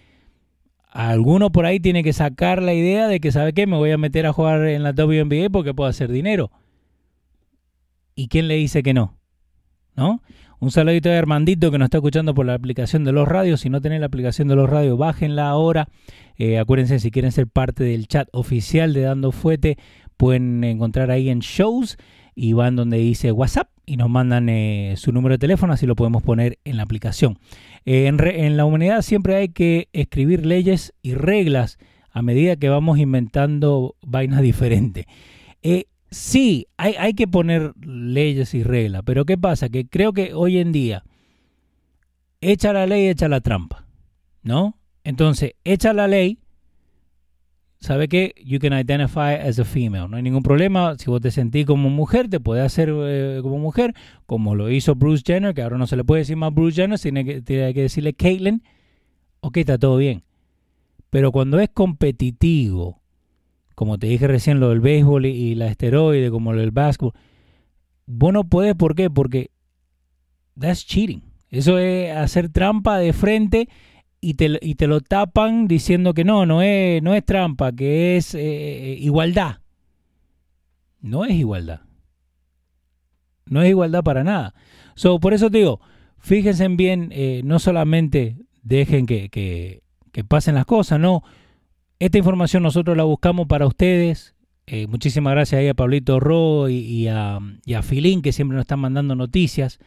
Alguno 0.91 1.53
por 1.53 1.67
ahí 1.67 1.81
tiene 1.81 2.03
que 2.03 2.15
sacar 2.15 2.63
la 2.63 2.73
idea 2.73 3.07
de 3.09 3.21
que, 3.21 3.31
¿sabe 3.31 3.53
qué? 3.53 3.67
Me 3.67 3.77
voy 3.77 3.91
a 3.91 3.99
meter 3.99 4.27
a 4.27 4.33
jugar 4.33 4.67
en 4.67 4.83
la 4.83 4.93
WNBA 4.93 5.51
porque 5.51 5.75
puedo 5.75 5.89
hacer 5.89 6.11
dinero. 6.11 6.51
¿Y 8.15 8.29
quién 8.29 8.49
le 8.49 8.55
dice 8.57 8.83
que 8.83 8.95
no? 8.95 9.19
¿No? 9.95 10.23
Un 10.63 10.71
saludito 10.71 11.09
de 11.09 11.17
Armandito 11.17 11.71
que 11.71 11.79
nos 11.79 11.87
está 11.87 11.99
escuchando 11.99 12.35
por 12.35 12.47
la 12.47 12.55
aplicación 12.55 13.05
de 13.05 13.13
los 13.13 13.27
radios. 13.27 13.63
Si 13.63 13.69
no 13.69 13.81
tienen 13.81 14.01
la 14.01 14.07
aplicación 14.07 14.49
de 14.49 14.55
los 14.55 14.71
radios, 14.71 14.97
bájenla 14.97 15.49
ahora. 15.49 15.89
Eh, 16.39 16.59
acuérdense, 16.59 17.01
si 17.01 17.11
quieren 17.11 17.33
ser 17.33 17.49
parte 17.49 17.85
del 17.85 18.07
chat 18.07 18.29
oficial 18.31 18.95
de 18.95 19.01
Dando 19.01 19.33
Fuete, 19.33 19.77
pueden 20.17 20.65
encontrar 20.65 21.11
ahí 21.11 21.29
en 21.29 21.41
shows 21.41 21.99
y 22.35 22.53
van 22.53 22.77
donde 22.77 22.99
dice 22.99 23.33
WhatsApp 23.33 23.69
y 23.85 23.97
nos 23.97 24.09
mandan 24.09 24.49
eh, 24.49 24.95
su 24.97 25.13
número 25.13 25.35
de 25.35 25.39
teléfono, 25.39 25.73
así 25.73 25.87
lo 25.87 25.97
podemos 25.97 26.23
poner 26.23 26.59
en 26.65 26.77
la 26.77 26.85
aplicación. 26.85 27.39
Eh, 27.85 28.07
en, 28.07 28.57
la 28.57 28.65
humanidad 28.65 29.03
siempre 29.03 29.37
hay 29.37 29.49
que 29.49 29.89
escribir 29.93 30.47
leyes 30.47 30.95
y 31.03 31.15
reglas 31.15 31.79
a 32.11 32.23
medida 32.23 32.57
que 32.57 32.69
vamos 32.69 32.99
inventando 32.99 33.97
vainas 34.03 34.43
diferentes. 34.43 35.07
Eh, 35.63 35.87
sí, 36.11 36.69
hay, 36.77 36.95
hay 36.99 37.15
que 37.15 37.27
poner 37.27 37.73
leyes 37.85 38.55
y 38.55 38.63
reglas, 38.63 39.03
pero 39.05 39.25
¿qué 39.25 39.37
pasa? 39.37 39.69
Que 39.69 39.87
creo 39.87 40.13
que 40.13 40.33
hoy 40.35 40.59
en 40.59 40.73
día 40.73 41.05
echa 42.41 42.73
la 42.73 42.87
ley, 42.87 43.09
echa 43.09 43.29
la 43.29 43.41
trampa, 43.41 43.87
¿no? 44.43 44.79
Entonces, 45.05 45.55
echa 45.65 45.93
la 45.93 46.07
ley 46.07 46.39
¿sabe 47.83 48.09
qué? 48.09 48.35
You 48.45 48.59
can 48.61 48.73
identify 48.73 49.35
as 49.35 49.59
a 49.59 49.65
female. 49.65 50.09
No 50.09 50.17
hay 50.17 50.23
ningún 50.23 50.43
problema. 50.43 50.97
Si 50.99 51.11
vos 51.11 51.21
te 51.21 51.31
sentís 51.31 51.67
como 51.67 51.91
mujer, 51.91 52.29
te 52.29 52.41
puedes 52.41 52.65
hacer 52.65 52.91
eh, 52.91 53.41
como 53.43 53.59
mujer, 53.59 53.95
como 54.25 54.55
lo 54.55 54.71
hizo 54.71 54.95
Bruce 54.95 55.23
Jenner, 55.27 55.53
que 55.53 55.63
ahora 55.63 55.79
no 55.79 55.87
se 55.87 55.97
le 55.97 56.05
puede 56.05 56.21
decir 56.21 56.37
más 56.37 56.55
Bruce 56.55 56.81
Jenner, 56.81 56.99
tiene 56.99 57.25
que, 57.25 57.43
tiene 57.43 57.75
que 57.75 57.83
decirle 57.83 58.15
Caitlyn. 58.15 58.63
Ok, 59.41 59.59
está 59.59 59.77
todo 59.79 59.97
bien. 59.97 60.23
Pero 61.11 61.33
cuando 61.33 61.59
es 61.59 61.69
competitivo, 61.69 63.03
como 63.75 63.99
te 63.99 64.07
dije 64.07 64.29
recién, 64.29 64.61
lo 64.61 64.71
del 64.71 64.81
béisbol 64.81 65.27
y, 65.27 65.55
la 65.57 65.67
esteroide, 65.67 66.31
como 66.31 66.53
lo 66.53 66.61
del 66.61 66.71
básquetbol, 66.71 67.13
vos 68.07 68.33
no 68.33 68.45
podés, 68.45 68.77
¿por 68.77 68.95
qué? 68.95 69.11
Porque 69.11 69.51
that's 70.59 70.87
cheating. 70.87 71.23
Eso 71.51 71.79
es 71.79 72.17
hacer 72.17 72.49
trampa 72.49 72.99
de 72.99 73.13
frente 73.13 73.69
y 74.25 74.35
te, 74.35 74.57
y 74.63 74.77
te 74.77 74.87
lo 74.87 75.01
tapan 75.01 75.67
diciendo 75.67 76.15
que 76.15 76.25
no, 76.25 76.47
no 76.47 76.63
es, 76.63 77.03
no 77.03 77.13
es 77.13 77.25
trampa, 77.25 77.73
que 77.73 78.17
es 78.17 78.37
eh, 78.37 78.97
igualdad. 79.01 79.59
No 81.01 81.25
es 81.25 81.33
igualdad. 81.33 81.81
No 83.47 83.63
es 83.63 83.71
igualdad 83.71 84.05
para 84.05 84.23
nada. 84.23 84.55
So, 84.95 85.19
por 85.19 85.35
eso 85.35 85.51
te 85.51 85.59
digo, 85.59 85.81
fíjense 86.19 86.69
bien, 86.69 87.09
eh, 87.11 87.43
no 87.45 87.59
solamente 87.59 88.37
dejen 88.63 89.07
que, 89.07 89.29
que, 89.29 89.83
pasen 90.25 90.55
las 90.55 90.67
cosas, 90.67 91.01
no. 91.01 91.25
Esta 91.99 92.19
información 92.19 92.63
nosotros 92.63 92.97
la 92.97 93.03
buscamos 93.03 93.49
para 93.49 93.67
ustedes. 93.67 94.37
Eh, 94.67 94.87
muchísimas 94.87 95.33
gracias 95.33 95.59
ahí 95.59 95.67
a 95.67 95.75
Pablito 95.75 96.21
Ro 96.21 96.69
y, 96.69 97.09
a, 97.09 97.41
y 97.67 97.75
a 97.75 97.83
Filín 97.83 98.23
que 98.23 98.31
siempre 98.31 98.55
nos 98.55 98.63
están 98.63 98.79
mandando 98.79 99.17
noticias. 99.17 99.81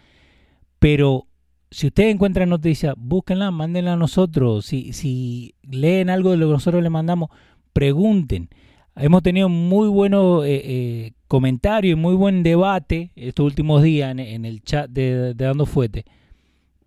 Pero 0.80 1.28
si 1.76 1.88
ustedes 1.88 2.14
encuentran 2.14 2.48
noticias, 2.48 2.96
búsquenla, 2.98 3.52
mándenla 3.52 3.94
a 3.94 3.98
nosotros. 3.98 4.66
Si, 4.66 4.94
si 4.94 5.56
leen 5.62 6.10
algo 6.10 6.32
de 6.32 6.38
lo 6.38 6.48
que 6.48 6.54
nosotros 6.54 6.82
le 6.82 6.90
mandamos, 6.90 7.32
pregunten. 7.74 8.48
Hemos 8.96 9.22
tenido 9.24 9.50
muy 9.50 9.90
buenos 9.90 10.46
eh, 10.46 10.62
eh, 10.64 11.12
comentarios 11.28 11.98
y 11.98 12.02
muy 12.02 12.16
buen 12.16 12.44
debate 12.44 13.12
estos 13.18 13.46
últimos 13.46 13.84
días 13.84 14.10
en, 14.18 14.46
el 14.46 14.64
chat 14.64 14.90
de, 14.90 15.34
Dando 15.34 15.66
Fuete. 15.66 16.06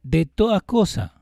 De 0.02 0.24
todas 0.24 0.62
cosas. 0.62 1.12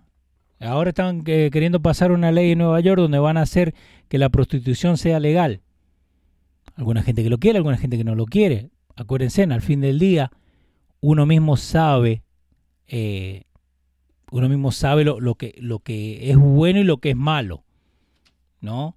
Ahora 0.60 0.90
están 0.90 1.24
eh, 1.26 1.50
queriendo 1.52 1.82
pasar 1.82 2.12
una 2.12 2.30
ley 2.30 2.52
en 2.52 2.58
Nueva 2.58 2.78
York 2.78 3.00
donde 3.00 3.18
van 3.18 3.36
a 3.36 3.42
hacer 3.42 3.74
que 4.06 4.18
la 4.18 4.28
prostitución 4.28 4.96
sea 4.96 5.18
legal. 5.18 5.62
Alguna 6.76 7.02
gente 7.02 7.24
que 7.24 7.30
lo 7.30 7.38
quiere, 7.38 7.56
alguna 7.56 7.78
gente 7.78 7.98
que 7.98 8.04
no 8.04 8.14
lo 8.14 8.26
quiere. 8.26 8.70
Acuérdense, 8.94 9.42
al 9.42 9.60
fin 9.60 9.80
del 9.80 9.98
día, 9.98 10.30
uno 11.00 11.26
mismo 11.26 11.56
sabe 11.56 12.22
uno 14.30 14.48
mismo 14.48 14.72
sabe 14.72 15.04
lo, 15.04 15.20
lo, 15.20 15.34
que, 15.36 15.54
lo 15.58 15.78
que 15.80 16.30
es 16.30 16.36
bueno 16.36 16.80
y 16.80 16.84
lo 16.84 16.98
que 16.98 17.10
es 17.10 17.16
malo, 17.16 17.64
¿no? 18.60 18.96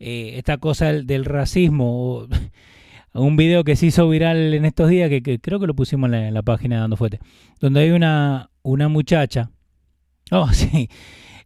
Eh, 0.00 0.34
esta 0.36 0.58
cosa 0.58 0.92
del, 0.92 1.24
racismo, 1.24 2.26
un 3.12 3.36
video 3.36 3.64
que 3.64 3.74
se 3.74 3.86
hizo 3.86 4.08
viral 4.08 4.54
en 4.54 4.64
estos 4.64 4.88
días, 4.88 5.10
que, 5.10 5.40
creo 5.40 5.58
que 5.58 5.66
lo 5.66 5.74
pusimos 5.74 6.12
en 6.12 6.32
la, 6.32 6.42
página 6.42 6.76
de 6.76 6.80
Dando 6.82 6.96
Fuerte, 6.96 7.18
donde 7.60 7.80
hay 7.80 7.90
una, 7.90 8.50
una 8.62 8.88
muchacha, 8.88 9.50
oh 10.30 10.48
sí, 10.52 10.88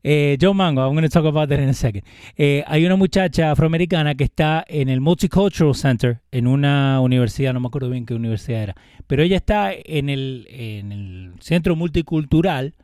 eh, 0.04 0.36
Joe 0.38 0.52
Mango, 0.52 0.82
I'm 0.82 0.92
going 0.92 1.04
to 1.04 1.08
talk 1.08 1.24
about 1.24 1.48
that 1.48 1.60
in 1.60 1.68
a 1.68 1.74
second. 1.74 2.04
Eh, 2.36 2.64
hay 2.66 2.84
una 2.84 2.96
muchacha 2.96 3.52
afroamericana 3.52 4.16
que 4.16 4.24
está 4.24 4.64
en 4.66 4.88
el 4.88 5.00
Multicultural 5.00 5.74
Center, 5.74 6.20
en 6.32 6.46
una 6.46 7.00
universidad, 7.00 7.54
no 7.54 7.60
me 7.60 7.68
acuerdo 7.68 7.88
bien 7.88 8.04
qué 8.04 8.12
universidad 8.12 8.62
era, 8.64 8.76
pero 9.06 9.22
ella 9.22 9.36
está 9.36 9.72
en 9.72 10.10
el, 10.10 10.46
en 10.50 10.92
el 10.92 11.32
centro 11.40 11.76
multicultural 11.76 12.74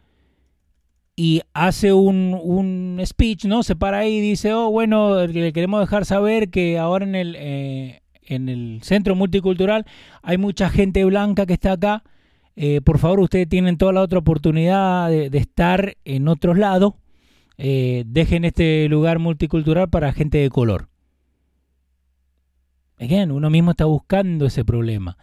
y 1.18 1.42
hace 1.52 1.92
un, 1.92 2.38
un, 2.40 3.02
speech, 3.04 3.46
¿no? 3.46 3.64
Se 3.64 3.74
para 3.74 3.98
ahí 3.98 4.18
y 4.18 4.20
dice, 4.20 4.52
oh, 4.52 4.70
bueno, 4.70 5.26
le 5.26 5.52
queremos 5.52 5.80
dejar 5.80 6.04
saber 6.04 6.48
que 6.48 6.78
ahora 6.78 7.04
en 7.04 7.16
el, 7.16 7.34
eh, 7.36 8.02
en 8.22 8.48
el 8.48 8.78
centro 8.84 9.16
multicultural 9.16 9.84
hay 10.22 10.38
mucha 10.38 10.70
gente 10.70 11.04
blanca 11.04 11.44
que 11.44 11.54
está 11.54 11.72
acá. 11.72 12.04
Eh, 12.54 12.82
por 12.82 12.98
favor, 12.98 13.18
ustedes 13.18 13.48
tienen 13.48 13.78
toda 13.78 13.92
la 13.92 14.02
otra 14.02 14.20
oportunidad 14.20 15.10
de, 15.10 15.36
estar 15.36 15.96
en 16.04 16.28
otros 16.28 16.56
lados. 16.56 16.94
Eh, 17.56 18.04
dejen 18.06 18.44
este 18.44 18.88
lugar 18.88 19.18
multicultural 19.18 19.90
para 19.90 20.12
gente 20.12 20.38
de 20.38 20.50
color. 20.50 20.88
Again, 23.00 23.32
uno 23.32 23.50
mismo 23.50 23.72
está 23.72 23.86
buscando 23.86 24.46
ese 24.46 24.64
problema. 24.64 25.18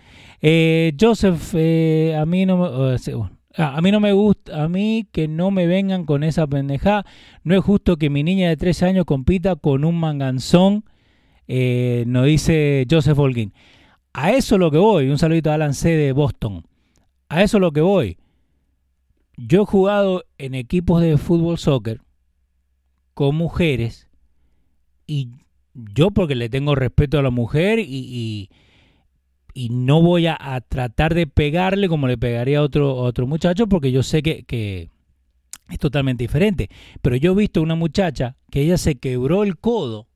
Joseph, 0.99 1.55
a 1.55 2.25
mí 2.25 2.45
no 2.45 2.57
me... 2.57 2.97
A 3.57 3.81
mí 3.81 3.91
no 3.91 3.99
me 3.99 4.11
gusta, 4.11 4.63
a 4.63 4.67
mí 4.67 5.07
que 5.11 5.27
no 5.27 5.49
me 5.49 5.65
vengan 5.65 6.05
con 6.05 6.23
esa 6.23 6.45
pendejada. 6.45 7.05
No 7.43 7.55
es 7.55 7.63
justo 7.63 7.97
que 7.97 8.09
mi 8.09 8.23
niña 8.23 8.49
de 8.49 8.57
13 8.57 8.85
años 8.87 9.05
compita 9.05 9.55
con 9.55 9.85
un 9.85 9.97
manganzón, 9.97 10.83
eh, 11.47 12.03
nos 12.07 12.25
dice 12.25 12.85
Joseph 12.89 13.17
Holguín. 13.17 13.53
A 14.13 14.31
eso 14.31 14.57
lo 14.57 14.71
que 14.71 14.77
voy. 14.77 15.09
Un 15.09 15.17
saludito 15.17 15.51
a 15.51 15.55
Alan 15.55 15.73
C. 15.73 15.89
de 15.89 16.11
Boston. 16.11 16.65
A 17.29 17.43
eso 17.43 17.59
lo 17.59 17.71
que 17.71 17.81
voy. 17.81 18.17
Yo 19.37 19.63
he 19.63 19.65
jugado 19.65 20.23
en 20.37 20.53
equipos 20.53 21.01
de 21.01 21.17
fútbol 21.17 21.57
soccer 21.57 22.01
con 23.13 23.35
mujeres 23.35 24.09
y 25.07 25.29
yo 25.73 26.11
porque 26.11 26.35
le 26.35 26.49
tengo 26.49 26.75
respeto 26.75 27.19
a 27.19 27.21
la 27.21 27.29
mujer 27.29 27.79
y 27.79 27.85
y 27.85 28.49
no 29.55 30.01
voy 30.01 30.27
a, 30.27 30.61
tratar 30.67 31.15
de 31.15 31.27
pegarle 31.27 31.87
como 31.87 32.07
le 32.07 32.17
pegaría 32.17 32.59
a 32.59 32.61
otro, 32.61 32.93
otro 32.95 33.25
muchacho 33.25 33.67
porque 33.67 33.91
yo 33.91 34.03
sé 34.03 34.21
que, 34.21 34.89
es 35.69 35.79
totalmente 35.79 36.25
diferente. 36.25 36.69
Pero 37.01 37.15
yo 37.15 37.31
he 37.31 37.35
visto 37.35 37.61
una 37.61 37.75
muchacha 37.75 38.35
que 38.51 38.61
ella 38.61 38.77
se 38.77 38.95
quebró 38.95 39.43
el 39.43 39.57
codo 39.57 40.07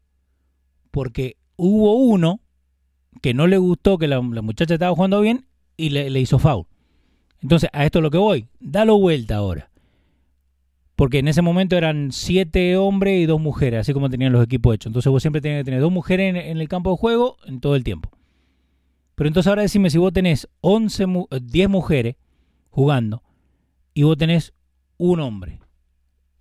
porque 0.91 1.37
hubo 1.55 1.93
uno 1.95 2.41
que 3.21 3.33
no 3.33 3.47
le 3.47 3.57
gustó 3.57 3.97
que 3.97 4.07
la, 4.07 4.21
muchacha 4.21 4.73
estaba 4.73 4.93
jugando 4.93 5.21
bien 5.21 5.45
y 5.77 5.91
le, 5.91 6.09
le, 6.09 6.19
hizo 6.19 6.37
foul. 6.37 6.65
Entonces, 7.41 7.69
a 7.71 7.85
esto 7.85 7.99
es 7.99 8.03
lo 8.03 8.11
que 8.11 8.17
voy. 8.17 8.47
Dalo 8.59 8.99
vuelta 8.99 9.37
ahora. 9.37 9.71
Porque 10.97 11.19
en 11.19 11.29
ese 11.29 11.41
momento 11.41 11.77
eran 11.77 12.11
siete 12.11 12.75
hombres 12.75 13.21
y 13.21 13.25
dos 13.25 13.39
mujeres, 13.39 13.79
así 13.79 13.93
como 13.93 14.09
tenían 14.09 14.33
los 14.33 14.43
equipos 14.43 14.75
hechos. 14.75 14.87
Entonces 14.87 15.09
vos 15.09 15.21
siempre 15.21 15.41
tenías 15.41 15.61
que 15.61 15.65
tener 15.65 15.79
dos 15.79 15.93
mujeres 15.93 16.35
en 16.35 16.57
el 16.57 16.67
campo 16.67 16.91
de 16.91 16.97
juego 16.97 17.37
en 17.45 17.61
todo 17.61 17.77
el 17.77 17.85
tiempo 17.85 18.18
Pero 19.19 19.27
entonces 19.27 19.49
ahora 19.49 19.63
decime 19.63 19.89
si 19.89 19.97
vos 19.97 20.13
tenés 20.13 20.47
11, 20.61 21.05
10 21.41 21.69
mujeres 21.69 22.15
jugando 22.69 23.21
y 23.93 24.03
vos 24.03 24.15
tenés 24.17 24.53
un 24.95 25.19
hombre. 25.19 25.59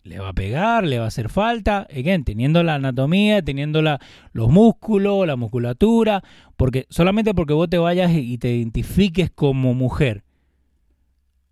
Le 0.05 0.21
va 0.21 0.29
a 0.29 0.33
pegar, 0.33 0.85
le 0.85 1.01
va 1.01 1.07
a 1.07 1.09
hacer 1.09 1.29
falta, 1.29 1.89
again, 1.91 2.23
teniendo 2.23 2.63
la 2.63 2.77
anatomía, 2.77 3.43
teniendo 3.43 3.83
la, 3.83 3.99
los 4.31 4.49
músculos, 4.49 5.27
la 5.27 5.35
musculatura, 5.35 6.23
porque 6.57 6.87
solamente 6.89 7.35
porque 7.35 7.53
vos 7.53 7.69
te 7.69 7.79
vayas 7.79 8.13
y 8.15 8.39
te 8.39 8.55
identifiques 8.55 9.29
como 9.33 9.75
mujer. 9.75 10.23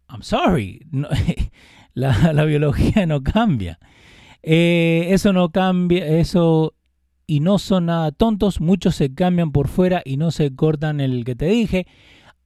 I'm 0.09 0.23
sorry, 0.23 0.87
la, 1.92 2.33
la, 2.35 2.45
biología 2.45 3.04
no 3.04 3.25
cambia. 3.25 3.80
Eh, 4.45 5.09
eso 5.11 5.33
no 5.33 5.50
cambia, 5.50 6.06
eso 6.06 6.75
y 7.26 7.40
no 7.40 7.59
son 7.59 7.87
nada 7.87 8.12
tontos, 8.12 8.61
muchos 8.61 8.95
se 8.95 9.12
cambian 9.12 9.52
por 9.52 9.68
fuera 9.68 10.02
y 10.04 10.16
no 10.16 10.30
se 10.30 10.54
cortan 10.54 11.00
el 11.00 11.25
que 11.25 11.35
te 11.35 11.47
dije. 11.47 11.87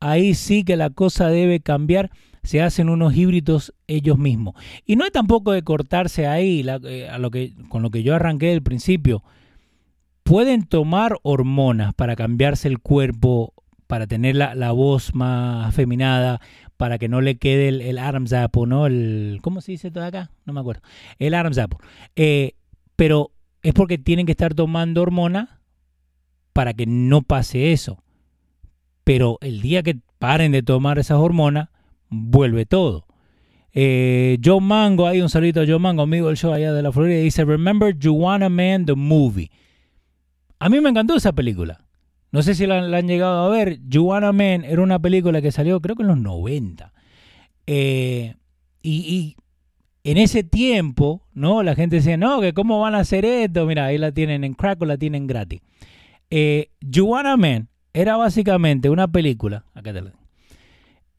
Ahí 0.01 0.35
sí 0.35 0.65
que 0.65 0.77
la 0.77 0.91
cosa 0.91 1.29
debe 1.29 1.61
cambiar 1.61 2.11
se 2.43 2.63
hacen 2.63 2.89
unos 2.89 3.15
híbridos 3.15 3.75
ellos 3.87 4.19
mismos. 4.19 4.55
Y 4.87 4.97
no 4.97 5.05
es 5.05 5.13
tampoco 5.13 5.53
de 5.53 5.63
cortarse 5.63 6.27
ahí, 6.27 6.67
eh, 6.85 7.09
a 7.09 7.19
lo 7.19 7.31
que, 7.31 7.53
con 7.69 7.83
lo 7.83 7.91
que 7.91 8.03
yo 8.03 8.15
arranqué 8.15 8.47
del 8.47 8.63
principio. 8.63 9.23
Pueden 10.23 10.65
tomar 10.65 11.17
hormonas 11.23 11.93
para 11.95 12.17
cambiarse 12.17 12.69
el 12.69 12.79
cuerpo, 12.79 13.53
para 13.87 14.07
tener 14.07 14.37
la, 14.37 14.73
voz 14.73 15.15
más 15.15 15.67
afeminada, 15.69 16.41
para 16.77 16.99
que 16.99 17.09
no 17.09 17.21
le 17.21 17.37
quede 17.37 17.69
el, 17.69 17.81
el 17.83 17.99
Apple, 17.99 18.67
¿no? 18.67 18.87
El, 18.87 19.41
¿Cómo 19.43 19.61
se 19.61 19.73
dice 19.73 19.91
todo 19.91 20.05
acá? 20.05 20.31
No 20.47 20.53
me 20.53 20.61
acuerdo. 20.61 20.83
El 21.19 21.35
Adam's 21.35 21.59
Apple. 21.59 21.79
Eh, 22.17 22.53
pero 22.97 23.33
es 23.63 23.75
porque 23.75 23.99
tienen 23.99 24.27
que 24.27 24.33
estar 24.33 24.55
tomando 24.55 25.03
hormonas 25.03 25.49
para 26.53 26.75
que 26.75 26.87
no 26.87 27.23
pase 27.23 27.73
eso. 27.73 28.03
Pero 29.05 29.39
el 29.41 29.61
día 29.61 29.83
que 29.83 29.99
paren 30.19 30.53
de 30.53 30.63
tomar 30.63 30.99
esas 30.99 31.19
hormonas, 31.19 31.69
vuelve 32.09 32.67
todo. 32.67 33.07
Eh, 33.73 34.39
Joe 34.45 34.61
Mango, 34.61 35.07
hay 35.07 35.21
un 35.21 35.29
saludito 35.29 35.61
a 35.61 35.67
Joe 35.67 35.79
Mango, 35.79 36.03
amigo 36.03 36.29
del 36.29 36.37
show 36.37 36.53
allá 36.53 36.73
de 36.73 36.83
la 36.83 36.93
Florida, 36.93 37.21
dice, 37.21 37.45
Remember 37.45 37.97
Juana 38.01 38.49
Man, 38.49 38.85
the 38.85 38.95
movie. 38.95 39.51
A 40.59 40.69
mí 40.69 40.81
me 40.81 40.91
encantó 40.91 41.17
esa 41.17 41.33
película. 41.33 41.85
No 42.33 42.43
sé 42.43 42.55
si 42.55 42.67
la, 42.67 42.79
han 42.79 43.09
llegado 43.09 43.45
a 43.45 43.49
ver. 43.49 43.81
Juana 43.91 44.33
Man 44.33 44.65
era 44.65 44.83
una 44.83 44.99
película 44.99 45.41
que 45.41 45.51
salió 45.51 45.81
creo 45.81 45.97
que 45.97 46.03
en 46.03 46.09
los 46.09 46.19
90. 46.19 46.93
Eh, 47.67 48.35
y, 48.83 49.37
en 50.05 50.17
ese 50.17 50.43
tiempo, 50.43 51.23
¿no? 51.35 51.63
La 51.63 51.75
gente 51.75 51.97
decía, 51.97 52.17
no, 52.17 52.41
que 52.41 52.53
cómo 52.53 52.81
van 52.81 52.95
a 52.95 53.01
hacer 53.01 53.25
esto. 53.25 53.67
Mira, 53.67 53.87
ahí 53.87 53.99
la 53.99 54.13
tienen 54.13 54.45
en 54.45 54.55
crack 54.55 54.81
o 54.83 54.87
la 54.87 54.97
tienen 54.97 55.27
gratis. 55.27 55.61
Eh, 56.31 56.71
Juana 56.95 57.37
Man 57.37 57.69
era 57.93 58.17
básicamente 58.17 58.89
una 58.89 59.09
película. 59.09 59.65
Acá 59.75 59.93
te 59.93 60.01
la 60.01 60.13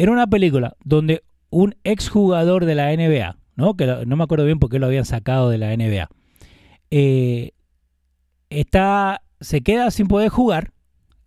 era 0.02 0.12
una 0.12 0.26
película 0.26 0.76
donde 0.84 1.22
un 1.52 1.76
exjugador 1.84 2.66
de 2.66 2.74
la 2.74 2.92
NBA, 2.92 3.38
¿no? 3.56 3.76
que 3.76 3.86
no 3.86 4.16
me 4.16 4.24
acuerdo 4.24 4.46
bien 4.46 4.58
por 4.58 4.72
qué 4.72 4.80
lo 4.80 4.88
habían 4.88 5.06
sacado 5.06 5.52
de 5.52 5.60
la 5.60 5.78
NBA, 5.78 6.10
eh, 6.90 7.52
está, 8.50 9.22
se 9.40 9.62
queda 9.62 9.92
sin 9.92 10.08
poder 10.08 10.30
jugar. 10.30 10.74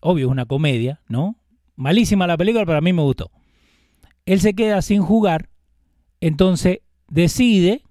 Obvio, 0.00 0.26
es 0.26 0.32
una 0.32 0.46
comedia, 0.46 1.00
¿no? 1.06 1.36
Malísima 1.76 2.26
la 2.26 2.36
película, 2.36 2.66
pero 2.66 2.78
a 2.78 2.80
mí 2.80 2.92
me 2.92 3.02
gustó. 3.02 3.30
Él 4.26 4.40
se 4.40 4.54
queda 4.54 4.82
sin 4.82 5.02
jugar, 5.02 5.50
entonces 6.20 6.80
decide, 7.08 7.82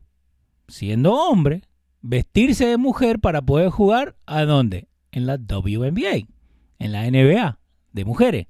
siendo 0.67 1.13
hombre, 1.13 1.63
vestirse 2.01 2.65
de 2.65 2.77
mujer 2.77 3.20
para 3.20 3.41
poder 3.41 3.70
jugar 3.70 4.15
a 4.25 4.43
dónde? 4.46 4.88
En 5.12 5.25
la 5.25 5.36
WNBA, 5.36 6.27
en 6.79 6.91
la 6.91 7.10
NBA 7.10 7.60
de 7.91 8.05
mujeres. 8.05 8.48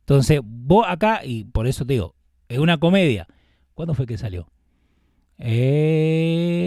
Entonces, 0.00 0.40
vos 0.44 0.84
acá, 0.86 1.24
y 1.24 1.44
por 1.44 1.66
eso 1.66 1.86
te 1.86 1.94
digo, 1.94 2.14
es 2.48 2.58
una 2.58 2.78
comedia. 2.78 3.26
¿Cuándo 3.72 3.94
fue 3.94 4.06
que 4.06 4.18
salió? 4.18 4.48
Eh, 5.38 6.62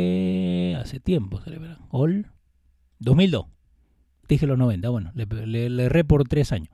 hace 0.79 0.99
tiempo. 0.99 1.39
All 1.89 2.31
2002. 2.99 3.45
Dije 4.27 4.45
los 4.45 4.57
90, 4.57 4.89
bueno, 4.89 5.11
le, 5.13 5.25
le, 5.69 5.83
erré 5.83 6.03
por 6.03 6.27
tres 6.27 6.51
años. 6.51 6.67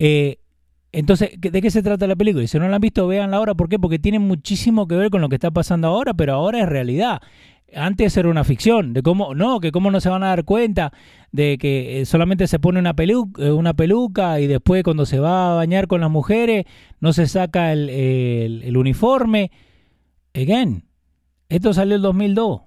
Eh, 0.00 0.40
entonces, 0.92 1.30
¿de 1.38 1.62
qué 1.62 1.70
se 1.70 1.82
trata 1.82 2.06
la 2.06 2.16
película? 2.16 2.44
Y 2.44 2.48
si 2.48 2.58
no 2.58 2.68
la 2.68 2.76
han 2.76 2.82
visto, 2.82 3.06
véanla 3.06 3.38
ahora. 3.38 3.54
¿Por 3.54 3.68
qué? 3.68 3.78
Porque 3.78 3.98
tiene 3.98 4.18
muchísimo 4.18 4.86
que 4.86 4.94
ver 4.94 5.10
con 5.10 5.20
lo 5.20 5.28
que 5.28 5.36
está 5.36 5.50
pasando 5.50 5.88
ahora, 5.88 6.14
pero 6.14 6.34
ahora 6.34 6.60
es 6.60 6.68
realidad 6.68 7.20
antes 7.74 8.16
era 8.16 8.28
una 8.28 8.44
ficción, 8.44 8.92
de 8.92 9.02
cómo, 9.02 9.34
no, 9.34 9.60
que 9.60 9.72
cómo 9.72 9.90
no 9.90 10.00
se 10.00 10.08
van 10.08 10.22
a 10.22 10.28
dar 10.28 10.44
cuenta 10.44 10.92
de 11.30 11.58
que 11.58 12.00
eh, 12.00 12.06
solamente 12.06 12.46
se 12.46 12.58
pone 12.58 12.80
eh, 12.80 13.50
una 13.50 13.74
peluca 13.74 14.40
y 14.40 14.46
después 14.46 14.82
cuando 14.82 15.06
se 15.06 15.18
va 15.18 15.52
a 15.52 15.56
bañar 15.56 15.86
con 15.86 16.00
las 16.00 16.10
mujeres 16.10 16.66
no 17.00 17.12
se 17.12 17.26
saca 17.26 17.72
el, 17.72 18.76
uniforme. 18.76 19.50
Again, 20.34 20.84
esto 21.48 21.72
salió 21.72 21.96
el 21.96 22.02
2002. 22.02 22.62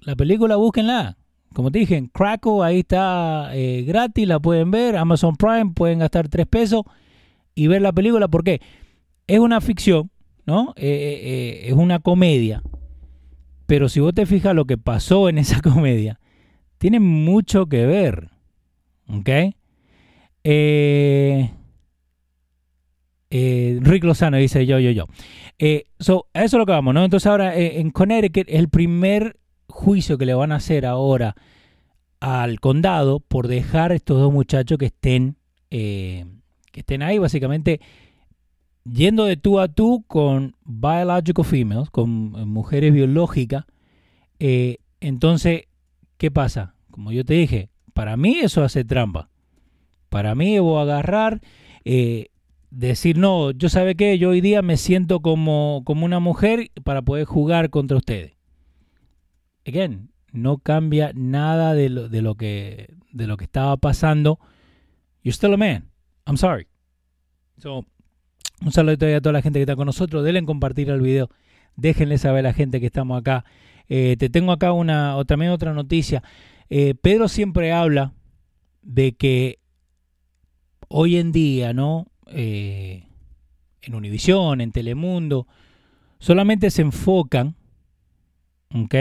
La 0.00 0.16
película 0.16 0.56
búsquenla. 0.56 1.16
Como 1.54 1.70
te 1.70 1.78
dije, 1.78 2.10
Crackle 2.12 2.64
ahí 2.64 2.80
está 2.80 3.50
eh, 3.54 3.84
gratis, 3.86 4.26
la 4.26 4.40
pueden 4.40 4.70
ver. 4.70 4.96
Amazon 4.96 5.36
Prime 5.36 5.72
pueden 5.74 6.00
gastar 6.00 6.28
3 6.28 6.46
pesos 6.46 6.82
y 7.54 7.66
ver 7.66 7.82
la 7.82 7.92
película. 7.92 8.28
porque 8.28 8.60
Es 9.26 9.38
una 9.38 9.60
ficción, 9.60 10.10
¿no? 10.46 10.74
es 10.76 11.72
una 11.72 11.98
comedia 12.00 12.62
pero 13.66 13.88
si 13.88 14.00
vos 14.00 14.14
te 14.14 14.26
fijas 14.26 14.54
lo 14.54 14.66
que 14.66 14.78
pasó 14.78 15.28
en 15.28 15.38
esa 15.38 15.60
comedia, 15.62 16.20
tiene 16.78 17.00
mucho 17.00 17.66
que 17.66 17.86
ver. 17.86 18.30
¿Ok? 19.08 19.28
Eh, 20.44 21.50
eh, 23.30 23.78
Rick 23.80 24.04
Lozano 24.04 24.36
dice 24.36 24.66
yo, 24.66 24.78
yo, 24.78 24.90
yo. 24.90 25.06
Eh, 25.58 25.86
so, 25.98 26.26
a 26.34 26.44
eso 26.44 26.56
es 26.56 26.58
lo 26.58 26.66
que 26.66 26.72
vamos, 26.72 26.94
¿no? 26.94 27.04
Entonces 27.04 27.26
ahora 27.26 27.56
en 27.56 27.90
Connecticut 27.90 28.46
el 28.48 28.68
primer 28.68 29.38
juicio 29.68 30.18
que 30.18 30.26
le 30.26 30.34
van 30.34 30.52
a 30.52 30.56
hacer 30.56 30.86
ahora 30.86 31.34
al 32.20 32.60
condado 32.60 33.20
por 33.20 33.48
dejar 33.48 33.92
estos 33.92 34.18
dos 34.18 34.32
muchachos 34.32 34.78
que 34.78 34.86
estén, 34.86 35.36
que 36.74 36.80
estén 36.80 37.02
ahí 37.02 37.18
básicamente 37.18 37.80
yendo 38.84 39.26
de 39.26 39.36
tú 39.36 39.60
a 39.60 39.68
tú 39.68 40.04
con 40.08 40.56
biological 40.64 41.44
females, 41.44 41.88
con 41.90 42.34
eh, 42.36 42.44
mujeres 42.44 42.92
biológicas, 42.92 43.64
eh, 44.40 44.78
entonces, 45.00 45.68
¿qué 46.18 46.32
pasa? 46.32 46.74
Como 46.90 47.12
yo 47.12 47.24
te 47.24 47.34
dije, 47.34 47.70
para 47.92 48.16
mí 48.16 48.40
eso 48.40 48.64
hace 48.64 48.84
trampa. 48.84 49.30
Para 50.08 50.34
mí 50.34 50.54
debo 50.54 50.80
agarrar, 50.80 51.40
eh, 51.84 52.26
decir, 52.70 53.18
no, 53.18 53.52
yo 53.52 53.68
sabe 53.68 53.94
qué, 53.94 54.18
yo 54.18 54.30
hoy 54.30 54.40
día 54.40 54.60
me 54.60 54.76
siento 54.76 55.20
como, 55.20 55.82
como 55.84 56.04
una 56.04 56.18
mujer 56.18 56.72
para 56.82 57.02
poder 57.02 57.24
jugar 57.24 57.70
contra 57.70 57.96
ustedes. 57.96 58.32
Again, 59.64 60.10
no 60.32 60.58
cambia 60.58 61.12
nada 61.14 61.74
de 61.74 61.88
lo, 61.88 62.08
de 62.08 62.20
lo, 62.20 62.34
que, 62.34 62.94
de 63.12 63.28
lo 63.28 63.36
que 63.36 63.44
estaba 63.44 63.76
pasando. 63.76 64.40
You're 65.22 65.34
still 65.34 65.54
a 65.54 65.56
man. 65.56 65.93
I'm 66.26 66.36
sorry. 66.36 66.66
So, 67.58 67.84
un 68.64 68.72
saludo 68.72 69.16
a 69.16 69.20
toda 69.20 69.32
la 69.32 69.42
gente 69.42 69.58
que 69.58 69.62
está 69.62 69.76
con 69.76 69.86
nosotros. 69.86 70.24
Denle 70.24 70.44
compartir 70.44 70.90
el 70.90 71.00
video. 71.00 71.28
Déjenle 71.76 72.18
saber 72.18 72.46
a 72.46 72.50
la 72.50 72.54
gente 72.54 72.80
que 72.80 72.86
estamos 72.86 73.20
acá. 73.20 73.44
Eh, 73.88 74.16
te 74.18 74.30
tengo 74.30 74.52
acá 74.52 74.72
una, 74.72 75.16
o 75.16 75.24
también 75.24 75.52
otra 75.52 75.74
noticia. 75.74 76.22
Eh, 76.70 76.94
Pedro 76.94 77.28
siempre 77.28 77.72
habla 77.72 78.14
de 78.82 79.12
que 79.12 79.58
hoy 80.88 81.16
en 81.16 81.32
día, 81.32 81.72
¿no? 81.72 82.06
Eh, 82.28 83.06
en 83.82 83.94
Univisión, 83.94 84.60
en 84.60 84.72
Telemundo, 84.72 85.46
solamente 86.18 86.70
se 86.70 86.82
enfocan, 86.82 87.56
¿ok? 88.74 88.94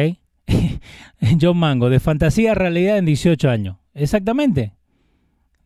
en 0.47 1.39
John 1.41 1.57
Mango, 1.57 1.89
de 1.89 1.99
fantasía 1.99 2.51
a 2.51 2.55
realidad 2.55 2.97
en 2.97 3.05
18 3.05 3.49
años. 3.49 3.77
Exactamente. 3.93 4.73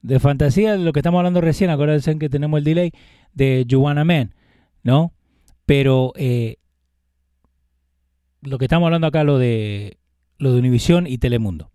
De 0.07 0.21
fantasía, 0.21 0.77
lo 0.77 0.93
que 0.93 1.01
estamos 1.01 1.17
hablando 1.19 1.41
recién, 1.41 1.69
acuérdense 1.69 2.17
que 2.17 2.29
tenemos 2.29 2.59
el 2.59 2.63
delay 2.63 2.91
de 3.33 3.67
Juana 3.69 4.05
Man, 4.05 4.33
¿no? 4.81 5.11
Pero 5.65 6.13
eh, 6.15 6.55
lo 8.41 8.57
que 8.57 8.65
estamos 8.65 8.87
hablando 8.87 9.07
acá, 9.07 9.25
lo 9.25 9.37
de, 9.37 9.97
lo 10.37 10.53
de 10.53 10.59
Univision 10.59 11.07
y 11.07 11.17
Telemundo. 11.17 11.71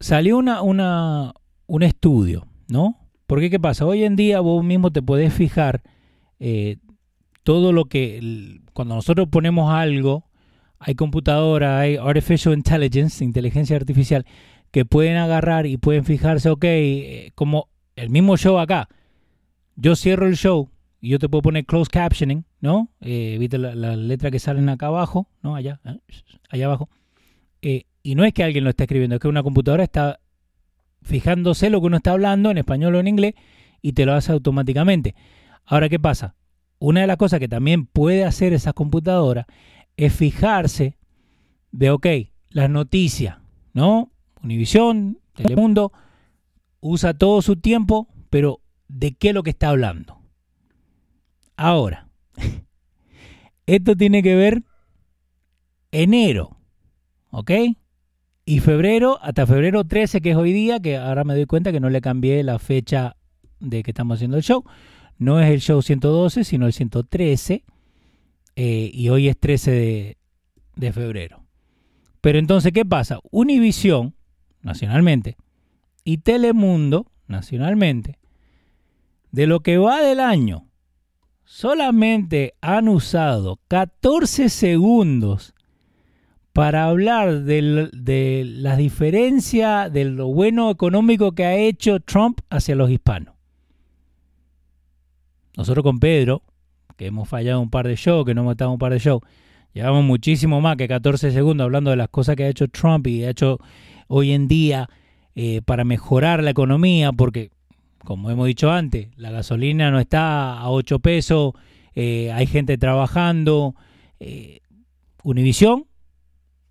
Salió 0.00 0.36
una, 0.36 0.60
una, 0.60 1.32
un 1.66 1.82
estudio, 1.82 2.46
¿no? 2.68 2.98
Porque 3.26 3.48
¿qué 3.48 3.58
pasa? 3.58 3.86
Hoy 3.86 4.04
en 4.04 4.14
día 4.14 4.40
vos 4.40 4.62
mismo 4.62 4.90
te 4.90 5.00
podés 5.00 5.32
fijar 5.32 5.82
eh, 6.40 6.76
todo 7.42 7.72
lo 7.72 7.86
que, 7.86 8.60
cuando 8.74 8.96
nosotros 8.96 9.28
ponemos 9.30 9.72
algo, 9.72 10.28
hay 10.78 10.94
computadora, 10.94 11.80
hay 11.80 11.96
artificial 11.96 12.52
intelligence, 12.52 13.24
inteligencia 13.24 13.76
artificial, 13.76 14.26
que 14.70 14.84
pueden 14.84 15.16
agarrar 15.16 15.66
y 15.66 15.76
pueden 15.76 16.04
fijarse, 16.04 16.50
ok, 16.50 16.64
eh, 16.64 17.32
como 17.34 17.68
el 17.96 18.10
mismo 18.10 18.36
show 18.36 18.58
acá, 18.58 18.88
yo 19.76 19.96
cierro 19.96 20.26
el 20.26 20.36
show 20.36 20.70
y 21.00 21.10
yo 21.10 21.18
te 21.18 21.28
puedo 21.28 21.42
poner 21.42 21.64
closed 21.64 21.90
captioning, 21.90 22.44
¿no? 22.60 22.90
Eh, 23.00 23.36
Viste 23.38 23.58
la, 23.58 23.96
letra 23.96 24.30
que 24.30 24.38
salen 24.38 24.68
acá 24.68 24.86
abajo, 24.86 25.28
¿no? 25.42 25.54
Allá, 25.54 25.80
¿eh? 25.84 25.98
allá 26.50 26.66
abajo. 26.66 26.88
Eh, 27.62 27.84
y 28.02 28.14
no 28.14 28.24
es 28.24 28.32
que 28.32 28.42
alguien 28.42 28.64
lo 28.64 28.70
esté 28.70 28.84
escribiendo, 28.84 29.16
es 29.16 29.20
que 29.20 29.28
una 29.28 29.42
computadora 29.42 29.84
está 29.84 30.20
fijándose 31.02 31.70
lo 31.70 31.80
que 31.80 31.86
uno 31.86 31.96
está 31.98 32.12
hablando 32.12 32.50
en 32.50 32.58
español 32.58 32.94
o 32.94 33.00
en 33.00 33.08
inglés 33.08 33.34
y 33.82 33.92
te 33.92 34.06
lo 34.06 34.14
hace 34.14 34.32
automáticamente. 34.32 35.14
Ahora, 35.64 35.88
¿qué 35.88 36.00
pasa? 36.00 36.34
Una 36.80 37.02
de 37.02 37.06
las 37.06 37.16
cosas 37.16 37.40
que 37.40 37.48
también 37.48 37.86
puede 37.86 38.24
hacer 38.24 38.52
esa 38.52 38.72
computadora 38.72 39.46
es 39.96 40.12
fijarse 40.14 40.96
de, 41.70 41.90
ok, 41.90 42.06
las 42.50 42.70
noticias, 42.70 43.38
¿no? 43.72 44.10
Univisión, 44.42 45.18
Telemundo, 45.34 45.92
usa 46.80 47.14
todo 47.14 47.42
su 47.42 47.56
tiempo, 47.56 48.08
pero 48.30 48.60
¿de 48.88 49.12
qué 49.12 49.28
es 49.28 49.34
lo 49.34 49.42
que 49.42 49.50
está 49.50 49.70
hablando? 49.70 50.18
Ahora, 51.56 52.08
esto 53.66 53.96
tiene 53.96 54.22
que 54.22 54.34
ver 54.34 54.62
enero, 55.90 56.56
¿ok? 57.30 57.50
Y 58.44 58.60
febrero, 58.60 59.18
hasta 59.22 59.46
febrero 59.46 59.84
13, 59.84 60.20
que 60.20 60.30
es 60.30 60.36
hoy 60.36 60.52
día, 60.52 60.80
que 60.80 60.96
ahora 60.96 61.24
me 61.24 61.34
doy 61.34 61.46
cuenta 61.46 61.72
que 61.72 61.80
no 61.80 61.90
le 61.90 62.00
cambié 62.00 62.42
la 62.42 62.58
fecha 62.58 63.16
de 63.60 63.82
que 63.82 63.90
estamos 63.90 64.16
haciendo 64.16 64.38
el 64.38 64.42
show. 64.42 64.64
No 65.18 65.40
es 65.40 65.50
el 65.50 65.60
show 65.60 65.82
112, 65.82 66.44
sino 66.44 66.66
el 66.66 66.72
113. 66.72 67.64
Eh, 68.56 68.90
y 68.92 69.08
hoy 69.10 69.28
es 69.28 69.38
13 69.38 69.70
de, 69.70 70.16
de 70.76 70.92
febrero. 70.92 71.44
Pero 72.20 72.38
entonces, 72.38 72.72
¿qué 72.72 72.84
pasa? 72.84 73.18
Univisión, 73.30 74.14
nacionalmente, 74.62 75.36
y 76.04 76.18
Telemundo, 76.18 77.06
nacionalmente, 77.26 78.18
de 79.30 79.46
lo 79.46 79.60
que 79.60 79.78
va 79.78 80.00
del 80.00 80.20
año, 80.20 80.66
solamente 81.44 82.54
han 82.60 82.88
usado 82.88 83.58
14 83.68 84.48
segundos 84.48 85.54
para 86.52 86.86
hablar 86.86 87.44
de, 87.44 88.44
la 88.44 88.76
diferencia 88.76 89.88
de 89.90 90.04
lo 90.06 90.26
bueno 90.26 90.70
económico 90.70 91.32
que 91.32 91.44
ha 91.44 91.54
hecho 91.54 92.00
Trump 92.00 92.40
hacia 92.50 92.74
los 92.74 92.90
hispanos. 92.90 93.34
Nosotros 95.56 95.84
con 95.84 96.00
Pedro, 96.00 96.42
que 96.96 97.06
hemos 97.06 97.28
fallado 97.28 97.60
un 97.60 97.70
par 97.70 97.86
de 97.86 97.96
shows, 97.96 98.26
que 98.26 98.34
no 98.34 98.40
hemos 98.40 98.52
estado 98.52 98.72
un 98.72 98.78
par 98.78 98.92
de 98.92 98.98
shows, 98.98 99.22
llevamos 99.72 100.04
muchísimo 100.04 100.60
más 100.60 100.76
que 100.76 100.88
14 100.88 101.30
segundos 101.30 101.64
hablando 101.64 101.90
de 101.90 101.96
las 101.96 102.08
cosas 102.08 102.34
que 102.34 102.44
ha 102.44 102.48
hecho 102.48 102.66
Trump 102.68 103.06
y 103.06 103.24
ha 103.24 103.30
hecho 103.30 103.58
hoy 104.08 104.32
en 104.32 104.48
día 104.48 104.88
eh, 105.34 105.62
para 105.64 105.84
mejorar 105.84 106.42
la 106.42 106.50
economía, 106.50 107.12
porque, 107.12 107.52
como 108.04 108.30
hemos 108.30 108.46
dicho 108.46 108.70
antes, 108.70 109.08
la 109.16 109.30
gasolina 109.30 109.90
no 109.90 110.00
está 110.00 110.58
a 110.58 110.68
8 110.70 110.98
pesos, 110.98 111.52
eh, 111.94 112.32
hay 112.32 112.46
gente 112.46 112.76
trabajando. 112.76 113.74
Eh, 114.20 114.60
Univisión, 115.24 115.86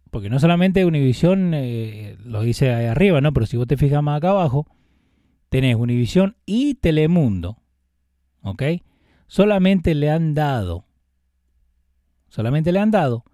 porque 0.10 0.30
no 0.30 0.40
solamente 0.40 0.86
Univisión 0.86 1.54
eh, 1.54 2.18
lo 2.24 2.42
dice 2.42 2.74
ahí 2.74 2.86
arriba, 2.86 3.22
¿no? 3.22 3.34
Pero 3.34 3.46
si 3.46 3.58
vos 3.58 3.68
te 3.68 3.78
fijas 3.78 4.02
más 4.02 4.18
acá 4.18 4.30
abajo, 4.30 4.66
tenés 5.50 5.76
Univisión 5.76 6.38
y 6.46 6.76
Telemundo, 6.76 7.58
¿ok? 8.42 8.64
Solamente 9.28 9.94
le 9.94 10.10
han 10.10 10.34
dado, 10.34 10.86
solamente 12.30 12.72
le 12.72 12.80
han 12.80 12.92
dado 12.92 13.26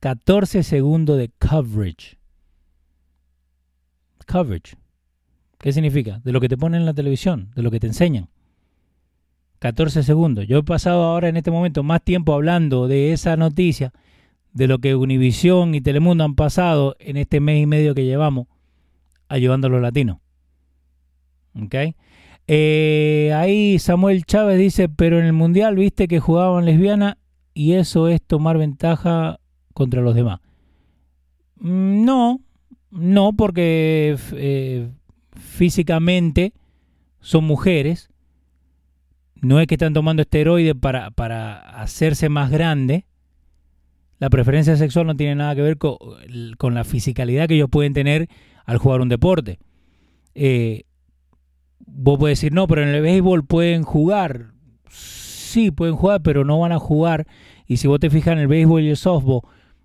14 0.00 0.62
segundos 0.62 1.18
de 1.18 1.28
coverage. 1.28 2.18
Coverage. 4.24 4.76
¿Qué 5.58 5.72
significa? 5.72 6.20
De 6.24 6.32
lo 6.32 6.40
que 6.40 6.48
te 6.48 6.56
ponen 6.56 6.80
en 6.80 6.86
la 6.86 6.94
televisión, 6.94 7.50
de 7.54 7.62
lo 7.62 7.70
que 7.70 7.80
te 7.80 7.86
enseñan. 7.86 8.28
14 9.60 10.02
segundos. 10.02 10.46
Yo 10.48 10.58
he 10.58 10.62
pasado 10.64 11.04
ahora 11.04 11.28
en 11.28 11.36
este 11.36 11.52
momento 11.52 11.84
más 11.84 12.02
tiempo 12.02 12.34
hablando 12.34 12.88
de 12.88 13.12
esa 13.12 13.36
noticia, 13.36 13.92
de 14.52 14.66
lo 14.66 14.80
que 14.80 14.96
Univisión 14.96 15.74
y 15.74 15.80
Telemundo 15.80 16.24
han 16.24 16.34
pasado 16.34 16.96
en 16.98 17.16
este 17.16 17.40
mes 17.40 17.62
y 17.62 17.66
medio 17.66 17.94
que 17.94 18.04
llevamos 18.04 18.48
ayudando 19.28 19.68
a 19.68 19.70
los 19.70 19.80
latinos. 19.80 20.18
¿Ok? 21.54 21.74
Eh, 22.48 23.32
ahí 23.36 23.78
Samuel 23.78 24.24
Chávez 24.24 24.58
dice, 24.58 24.88
pero 24.88 25.20
en 25.20 25.26
el 25.26 25.32
Mundial 25.32 25.76
viste 25.76 26.08
que 26.08 26.18
jugaban 26.18 26.64
lesbianas 26.64 27.16
y 27.54 27.74
eso 27.74 28.08
es 28.08 28.20
tomar 28.20 28.58
ventaja 28.58 29.38
contra 29.74 30.02
los 30.02 30.14
demás. 30.14 30.40
Mm, 31.56 32.04
no, 32.04 32.40
no, 32.92 33.32
porque 33.32 34.16
eh, 34.32 34.88
físicamente 35.34 36.52
son 37.20 37.44
mujeres 37.44 38.12
no 39.42 39.58
es 39.58 39.66
que 39.66 39.74
están 39.74 39.92
tomando 39.92 40.22
esteroides 40.22 40.74
para, 40.80 41.10
para 41.10 41.58
hacerse 41.58 42.28
más 42.28 42.50
grande. 42.50 43.06
La 44.18 44.30
preferencia 44.30 44.76
sexual 44.76 45.08
no 45.08 45.16
tiene 45.16 45.34
nada 45.34 45.56
que 45.56 45.62
ver 45.62 45.78
con, 45.78 45.96
con 46.58 46.74
la 46.74 46.84
fisicalidad 46.84 47.48
que 47.48 47.56
ellos 47.56 47.68
pueden 47.68 47.92
tener 47.92 48.28
al 48.64 48.78
jugar 48.78 49.00
un 49.00 49.08
deporte. 49.08 49.58
Eh, 50.36 50.84
vos 51.80 52.20
podés 52.20 52.38
decir, 52.38 52.52
no, 52.52 52.68
pero 52.68 52.84
en 52.84 52.90
el 52.90 53.02
béisbol 53.02 53.44
pueden 53.44 53.82
jugar. 53.82 54.52
Sí, 54.88 55.72
pueden 55.72 55.96
jugar, 55.96 56.22
pero 56.22 56.44
no 56.44 56.60
van 56.60 56.70
a 56.70 56.78
jugar. 56.78 57.26
Y 57.66 57.78
si 57.78 57.88
vos 57.88 57.98
te 57.98 58.10
fijas 58.10 58.34
en 58.34 58.38
el 58.38 58.46
béisbol 58.46 58.82
y 58.82 58.90
el 58.90 58.96
softball, 58.96 59.40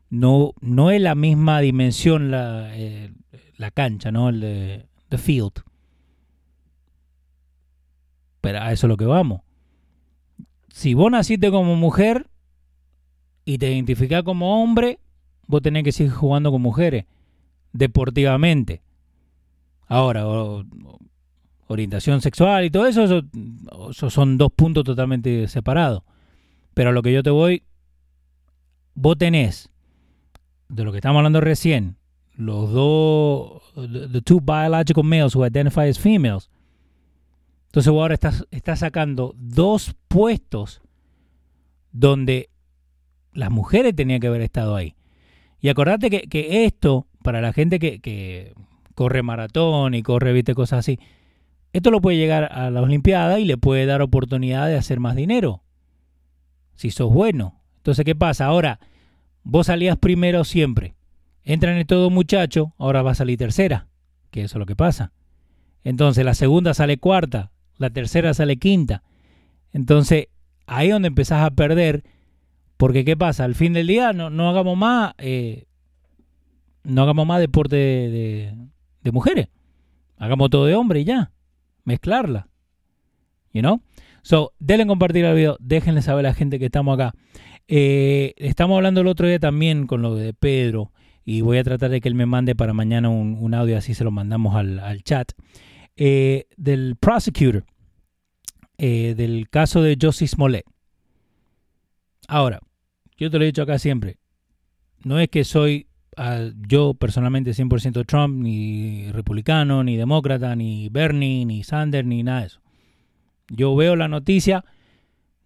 no, 0.10 0.54
no 0.62 0.92
es 0.92 1.02
la 1.02 1.16
misma 1.16 1.60
dimensión 1.60 2.32
la, 2.32 2.76
eh, 2.76 3.12
la 3.58 3.72
cancha, 3.72 4.12
¿no? 4.12 4.30
El 4.30 4.86
the 5.10 5.18
field. 5.18 5.64
Pero 8.42 8.60
a 8.60 8.72
eso 8.72 8.88
es 8.88 8.90
lo 8.90 8.98
que 8.98 9.06
vamos 9.06 9.42
si 10.78 10.94
vos 10.94 11.12
naciste 11.12 11.50
como 11.50 11.76
mujer 11.76 12.28
y 13.46 13.58
te 13.58 13.72
identificás 13.72 14.22
como 14.22 14.62
hombre, 14.62 15.00
vos 15.48 15.60
tenés 15.64 15.84
que 15.84 15.92
seguir 15.92 16.14
jugando 16.14 16.52
con 16.52 16.62
mujeres, 16.62 17.06
deportivamente. 17.74 18.84
Ahora, 19.88 20.24
orientación 21.66 22.22
sexual 22.22 22.66
y 22.66 22.70
todo 22.70 22.86
eso, 22.86 23.06
eso, 23.06 24.10
son 24.12 24.38
dos 24.38 24.52
puntos 24.52 24.84
totalmente 24.84 25.48
separados. 25.48 26.04
Pero 26.76 26.92
a 26.92 26.94
lo 26.94 27.02
que 27.02 27.12
yo 27.12 27.24
te 27.24 27.32
voy, 27.32 27.64
vos 28.94 29.18
tenés, 29.18 29.72
de 30.70 30.84
lo 30.84 30.92
que 30.92 30.98
estamos 30.98 31.20
hablando 31.20 31.42
recién, 31.42 31.98
los 32.36 32.72
dos, 32.72 33.62
the, 33.76 34.22
two 34.22 34.40
biological 34.40 35.04
males 35.04 35.36
who 35.36 35.46
identify 35.46 35.90
as 35.90 36.00
females, 36.00 36.50
entonces 37.68 37.90
ahora 37.90 38.14
estás, 38.14 38.46
estás 38.52 38.80
sacando 38.80 39.34
dos 39.38 39.96
puestos 40.08 40.82
donde 41.92 42.50
las 43.34 43.52
mujeres 43.52 43.96
tenían 43.96 44.20
que 44.20 44.28
haber 44.28 44.42
estado 44.42 44.76
ahí. 44.76 44.96
Y 45.60 45.70
acordate 45.70 46.10
que, 46.10 46.66
esto, 46.66 47.08
para 47.24 47.42
la 47.42 47.54
gente 47.54 47.80
que, 47.80 48.54
corre 48.94 49.22
maratón 49.22 49.94
y 49.94 50.02
corre, 50.02 50.34
viste, 50.34 50.56
cosas 50.56 50.80
así, 50.80 51.00
esto 51.74 51.92
lo 51.92 52.02
puede 52.02 52.18
llegar 52.18 52.46
a 52.52 52.72
la 52.72 52.82
Olimpiada 52.82 53.40
y 53.40 53.46
le 53.46 53.58
puede 53.58 53.86
dar 53.86 54.02
oportunidad 54.02 54.68
de 54.68 54.78
hacer 54.78 55.00
más 55.00 55.16
dinero. 55.16 55.62
Si 56.76 56.90
sos 56.92 57.12
bueno. 57.12 57.62
Entonces, 57.78 58.06
¿qué 58.06 58.16
pasa? 58.16 58.46
Ahora, 58.46 58.80
vos 59.48 59.68
salías 59.68 59.98
primero 59.98 60.44
siempre. 60.44 60.96
Entran 61.44 61.78
en 61.78 61.88
todo 61.88 62.10
muchacho, 62.10 62.74
ahora 62.78 63.02
va 63.02 63.12
a 63.12 63.16
salir 63.16 63.38
tercera. 63.38 63.88
Que 64.30 64.44
eso 64.44 64.58
es 64.58 64.60
lo 64.60 64.66
que 64.66 64.76
pasa. 64.76 65.14
Entonces, 65.84 66.26
la 66.26 66.34
segunda 66.34 66.74
sale 66.74 66.98
cuarta, 66.98 67.52
la 67.78 67.90
tercera 67.90 68.34
sale 68.34 68.58
quinta. 68.58 69.04
Entonces, 69.72 70.28
ahí 70.66 70.88
es 70.88 70.94
donde 70.94 71.08
empezás 71.08 71.44
a 71.44 71.52
perder, 71.52 72.04
porque 72.76 73.06
¿qué 73.06 73.16
pasa? 73.16 73.46
Al 73.46 73.56
fin 73.56 73.72
del 73.72 73.88
día 73.88 74.12
no, 74.12 74.30
no 74.30 74.50
hagamos 74.50 74.78
más, 74.78 75.14
eh, 75.18 75.66
no 76.84 77.04
hagamos 77.04 77.26
más 77.26 77.40
deporte 77.40 77.78
de, 77.78 78.54
de, 79.02 79.12
mujeres. 79.12 79.48
Hagamos 80.18 80.50
todo 80.50 80.66
de 80.66 80.76
hombre 80.76 81.00
y 81.00 81.06
ya. 81.06 81.32
Mezclarla. 81.86 82.50
You 83.54 83.62
know? 83.62 83.82
So, 84.24 84.52
denle 84.60 84.86
compartir 84.86 85.24
el 85.24 85.36
video, 85.36 85.56
déjenle 85.62 86.02
saber 86.02 86.26
a 86.26 86.30
la 86.30 86.36
gente 86.36 86.60
que 86.60 86.66
estamos 86.66 87.00
acá. 87.00 87.16
Eh, 87.68 88.34
estamos 88.38 88.78
hablando 88.78 89.02
el 89.02 89.08
otro 89.08 89.28
día 89.28 89.40
también 89.40 89.88
con 89.88 90.02
lo 90.02 90.16
de 90.16 90.34
Pedro 90.34 90.92
y 91.26 91.42
voy 91.42 91.58
a 91.58 91.64
tratar 91.64 91.90
de 91.90 92.00
que 92.00 92.08
él 92.08 92.16
me 92.16 92.26
mande 92.26 92.56
para 92.56 92.74
mañana 92.74 93.10
un, 93.10 93.54
audio, 93.54 93.78
así 93.78 93.94
se 93.94 94.06
lo 94.06 94.12
mandamos 94.12 94.56
al, 94.56 95.04
chat. 95.04 95.34
Eh, 95.98 96.46
del 96.56 96.96
prosecutor 96.96 97.66
eh, 98.78 99.16
del 99.18 99.50
caso 99.50 99.82
de 99.82 99.98
Josie 100.00 100.28
Smollett. 100.28 100.66
Ahora, 102.28 102.60
yo 103.18 103.30
te 103.32 103.38
lo 103.38 103.44
he 103.44 103.48
dicho 103.48 103.64
acá 103.64 103.80
siempre, 103.80 104.18
no 105.04 105.20
es 105.20 105.30
que 105.30 105.44
soy 105.44 105.88
uh, 106.18 106.52
yo 106.68 106.94
personalmente 106.94 107.52
100% 107.52 108.06
Trump, 108.06 108.44
ni 108.44 109.12
republicano, 109.12 109.84
ni 109.84 109.98
demócrata, 109.98 110.56
ni 110.56 110.90
Bernie, 110.90 111.46
ni 111.46 111.64
Sanders, 111.64 112.08
ni 112.08 112.24
nada 112.24 112.42
de 112.42 112.48
eso. 112.48 112.62
Yo 113.50 113.76
veo 113.76 113.96
la 113.96 114.08
noticia, 114.08 114.66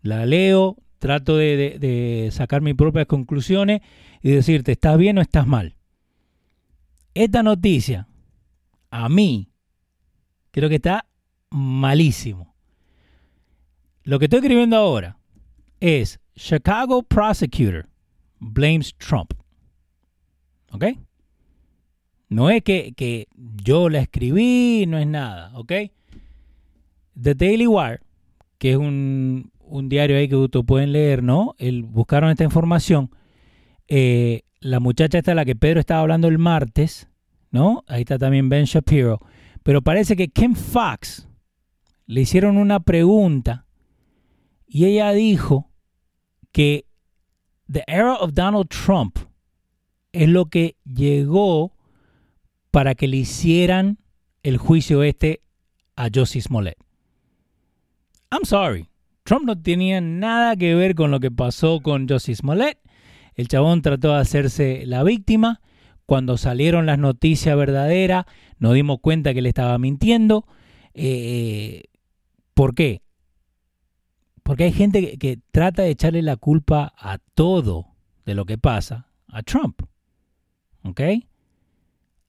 la 0.02 0.26
leo, 0.26 0.76
trato 1.02 1.36
de, 1.36 2.30
sacar 2.32 2.62
mis 2.62 2.76
propias 2.76 3.08
conclusiones 3.08 3.82
y 4.22 4.30
decirte, 4.30 4.72
¿estás 4.72 4.98
bien 4.98 5.18
o 5.18 5.22
estás 5.22 5.48
mal? 5.48 5.76
Esta 7.14 7.44
noticia, 7.44 8.08
a 8.92 9.10
mí, 9.10 9.52
Creo 10.52 10.68
que 10.68 10.76
está 10.76 11.06
malísimo. 11.50 12.54
Lo 14.04 14.20
que 14.20 14.26
estoy 14.26 14.40
escribiendo 14.40 14.76
ahora 14.76 15.18
es 15.80 16.20
Chicago 16.36 17.04
prosecutor 17.04 17.88
blames 18.40 18.94
Trump. 18.98 19.34
¿Ok? 20.72 20.86
No 22.28 22.50
es 22.50 22.64
que, 22.64 22.94
que, 22.96 23.28
yo 23.36 23.90
la 23.90 24.00
escribí, 24.00 24.86
no 24.88 24.98
es 24.98 25.08
nada, 25.08 25.58
¿ok? 25.58 25.72
The 27.22 27.36
Daily 27.36 27.68
Wire, 27.68 28.00
que 28.58 28.72
es 28.72 28.78
un, 28.78 29.51
un 29.72 29.90
diario 29.90 30.18
ahí 30.18 30.28
que 30.28 30.36
ustedes 30.36 30.66
pueden 30.66 30.92
leer, 30.92 31.24
¿no? 31.24 31.56
El, 31.58 31.84
buscaron 31.84 32.30
esta 32.30 32.44
información. 32.44 33.10
Eh, 33.88 34.42
la 34.60 34.80
muchacha 34.80 35.18
esta, 35.18 35.34
la 35.34 35.46
que 35.46 35.56
Pedro 35.56 35.80
estaba 35.80 36.02
hablando 36.02 36.28
el 36.28 36.38
martes, 36.38 37.10
¿no? 37.50 37.84
Ahí 37.88 38.02
está 38.02 38.20
también 38.20 38.50
Ben 38.50 38.66
Shapiro. 38.66 39.20
Pero 39.64 39.82
parece 39.82 40.16
que 40.16 40.28
Kim 40.28 40.56
Fox 40.56 41.28
le 42.06 42.22
hicieron 42.22 42.58
una 42.58 42.82
pregunta 42.82 43.66
y 44.68 44.86
ella 44.86 45.12
dijo 45.14 45.72
que 46.52 46.86
the 47.72 47.84
era 47.88 48.16
of 48.16 48.34
Donald 48.34 48.68
Trump 48.68 49.18
es 50.12 50.28
lo 50.28 50.48
que 50.48 50.76
llegó 50.84 51.78
para 52.72 52.96
que 52.96 53.08
le 53.08 53.18
hicieran 53.18 54.00
el 54.44 54.58
juicio 54.58 55.04
este 55.04 55.42
a 55.96 56.10
Josie 56.14 56.42
Smollett. 56.42 56.78
I'm 58.32 58.46
sorry. 58.46 58.91
Trump 59.24 59.46
no 59.46 59.62
tenía 59.62 60.02
nada 60.02 60.56
que 60.56 60.76
ver 60.76 60.96
con 60.96 61.12
lo 61.12 61.20
que 61.20 61.32
pasó 61.32 61.80
con 61.82 62.08
Josie 62.08 62.36
Smollett. 62.36 62.80
El 63.36 63.48
chabón 63.48 63.82
trató 63.82 64.14
de 64.14 64.20
hacerse 64.20 64.84
la 64.86 65.04
víctima. 65.04 65.62
Cuando 66.06 66.38
salieron 66.38 66.86
las 66.86 67.00
noticias 67.00 67.56
verdaderas, 67.56 68.26
nos 68.60 68.74
dimos 68.74 69.00
cuenta 69.00 69.34
que 69.34 69.40
él 69.40 69.46
estaba 69.46 69.78
mintiendo. 69.78 70.46
Eh, 70.94 71.84
¿Por 72.54 72.76
qué? 72.76 73.02
Porque 74.44 74.66
hay 74.66 74.74
gente 74.74 75.18
que, 75.18 75.40
trata 75.52 75.84
de 75.84 75.92
echarle 75.92 76.22
la 76.22 76.36
culpa 76.36 76.94
a 76.98 77.20
todo 77.36 77.88
de 78.26 78.36
lo 78.36 78.46
que 78.46 78.58
pasa 78.58 79.08
a 79.28 79.44
Trump. 79.44 79.82
¿Ok? 80.84 81.02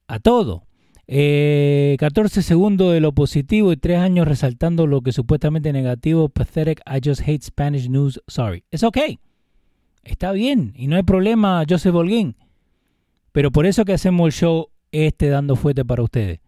A 0.07 0.19
todo. 0.19 0.65
Eh, 1.07 1.95
14 1.99 2.41
segundos 2.41 2.93
de 2.93 3.01
lo 3.01 3.11
positivo 3.11 3.71
y 3.71 3.77
3 3.77 3.99
años 3.99 4.27
resaltando 4.27 4.87
lo 4.87 5.01
que 5.01 5.11
supuestamente 5.11 5.73
negativo. 5.73 6.29
Pathetic, 6.29 6.81
I 6.87 6.99
just 7.03 7.21
hate 7.21 7.43
Spanish 7.43 7.89
news, 7.89 8.21
sorry. 8.27 8.63
Es 8.71 8.83
ok. 8.83 8.97
Está 10.03 10.31
bien 10.31 10.73
y 10.75 10.87
no 10.87 10.95
hay 10.95 11.03
problema, 11.03 11.63
Joseph 11.67 11.95
Holguín. 11.95 12.35
Pero 13.31 13.51
por 13.51 13.65
eso 13.65 13.85
que 13.85 13.93
hacemos 13.93 14.27
el 14.27 14.33
show 14.33 14.69
este 14.91 15.29
dando 15.29 15.55
fuerte 15.55 15.83
para 15.83 16.03
ustedes. 16.03 16.39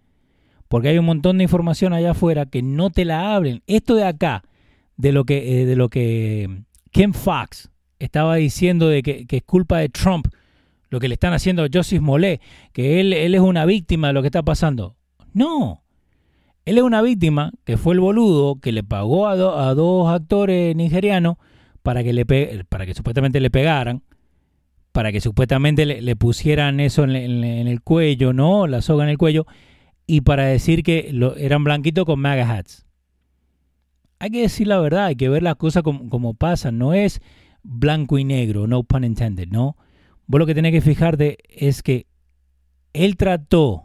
Porque 0.67 0.89
hay 0.89 0.97
un 0.97 1.05
montón 1.05 1.37
de 1.37 1.43
información 1.43 1.93
allá 1.93 2.11
afuera 2.11 2.45
que 2.45 2.61
no 2.61 2.89
te 2.89 3.05
la 3.05 3.35
abren. 3.35 3.61
Esto 3.67 3.95
de 3.95 4.03
acá, 4.03 4.43
de 4.97 5.11
lo 5.11 5.25
que, 5.25 5.61
eh, 5.61 5.65
de 5.65 5.75
lo 5.75 5.89
que 5.89 6.63
Ken 6.91 7.13
Fox 7.13 7.69
estaba 7.99 8.35
diciendo 8.35 8.87
de 8.87 9.03
que, 9.03 9.25
es 9.29 9.43
culpa 9.43 9.79
de 9.79 9.89
Trump, 9.89 10.27
lo 10.89 10.99
que 10.99 11.07
le 11.07 11.13
están 11.13 11.33
haciendo 11.33 11.63
a 11.63 11.67
Joseph 11.71 12.01
Molé, 12.01 12.41
que 12.73 12.99
él, 12.99 13.13
él 13.13 13.35
es 13.35 13.41
una 13.41 13.65
víctima 13.65 14.07
de 14.07 14.13
lo 14.13 14.21
que 14.21 14.27
está 14.27 14.43
pasando. 14.43 14.95
No. 15.33 15.83
Él 16.65 16.77
es 16.77 16.83
una 16.83 17.01
víctima 17.01 17.51
que 17.63 17.77
fue 17.77 17.93
el 17.93 17.99
boludo 17.99 18.59
que 18.59 18.71
le 18.71 18.83
pagó 18.83 19.27
a, 19.27 19.35
do, 19.35 19.57
a 19.57 19.73
dos 19.75 20.09
actores 20.09 20.75
nigerianos 20.75 21.37
para 21.83 22.03
que, 22.03 22.13
le 22.13 22.25
para 22.67 22.85
que 22.85 22.95
supuestamente 22.95 23.39
le 23.39 23.51
pegaran, 23.51 24.01
para 24.91 25.11
que 25.11 25.21
supuestamente 25.21 25.85
le, 25.85 26.15
pusieran 26.15 26.79
eso 26.79 27.03
en, 27.03 27.15
en, 27.15 27.43
en, 27.43 27.67
el 27.67 27.81
cuello, 27.81 28.33
¿no? 28.33 28.65
La 28.65 28.81
soga 28.81 29.03
en 29.03 29.11
el 29.11 29.17
cuello, 29.19 29.45
y 30.07 30.21
para 30.21 30.45
decir 30.45 30.81
que 30.81 31.09
lo, 31.11 31.35
eran 31.35 31.63
blanquitos 31.63 32.05
con 32.05 32.19
MAGA 32.19 32.49
hats. 32.49 32.85
Hay 34.17 34.31
que 34.31 34.41
decir 34.41 34.67
la 34.67 34.79
verdad, 34.79 35.05
hay 35.05 35.15
que 35.15 35.29
ver 35.29 35.43
las 35.43 35.55
cosas 35.55 35.83
como, 35.83 36.09
como 36.09 36.33
pasan, 36.33 36.79
no 36.79 36.93
es 36.93 37.21
blanco 37.61 38.17
y 38.17 38.23
negro, 38.23 38.65
no 38.65 38.83
pun 38.83 39.03
intended, 39.03 39.49
¿no? 39.49 39.77
Vos 40.27 40.39
lo 40.39 40.45
que 40.45 40.55
tenés 40.55 40.71
que 40.71 40.81
fijarte 40.81 41.37
es 41.49 41.83
que 41.83 42.07
él 42.93 43.17
trató 43.17 43.83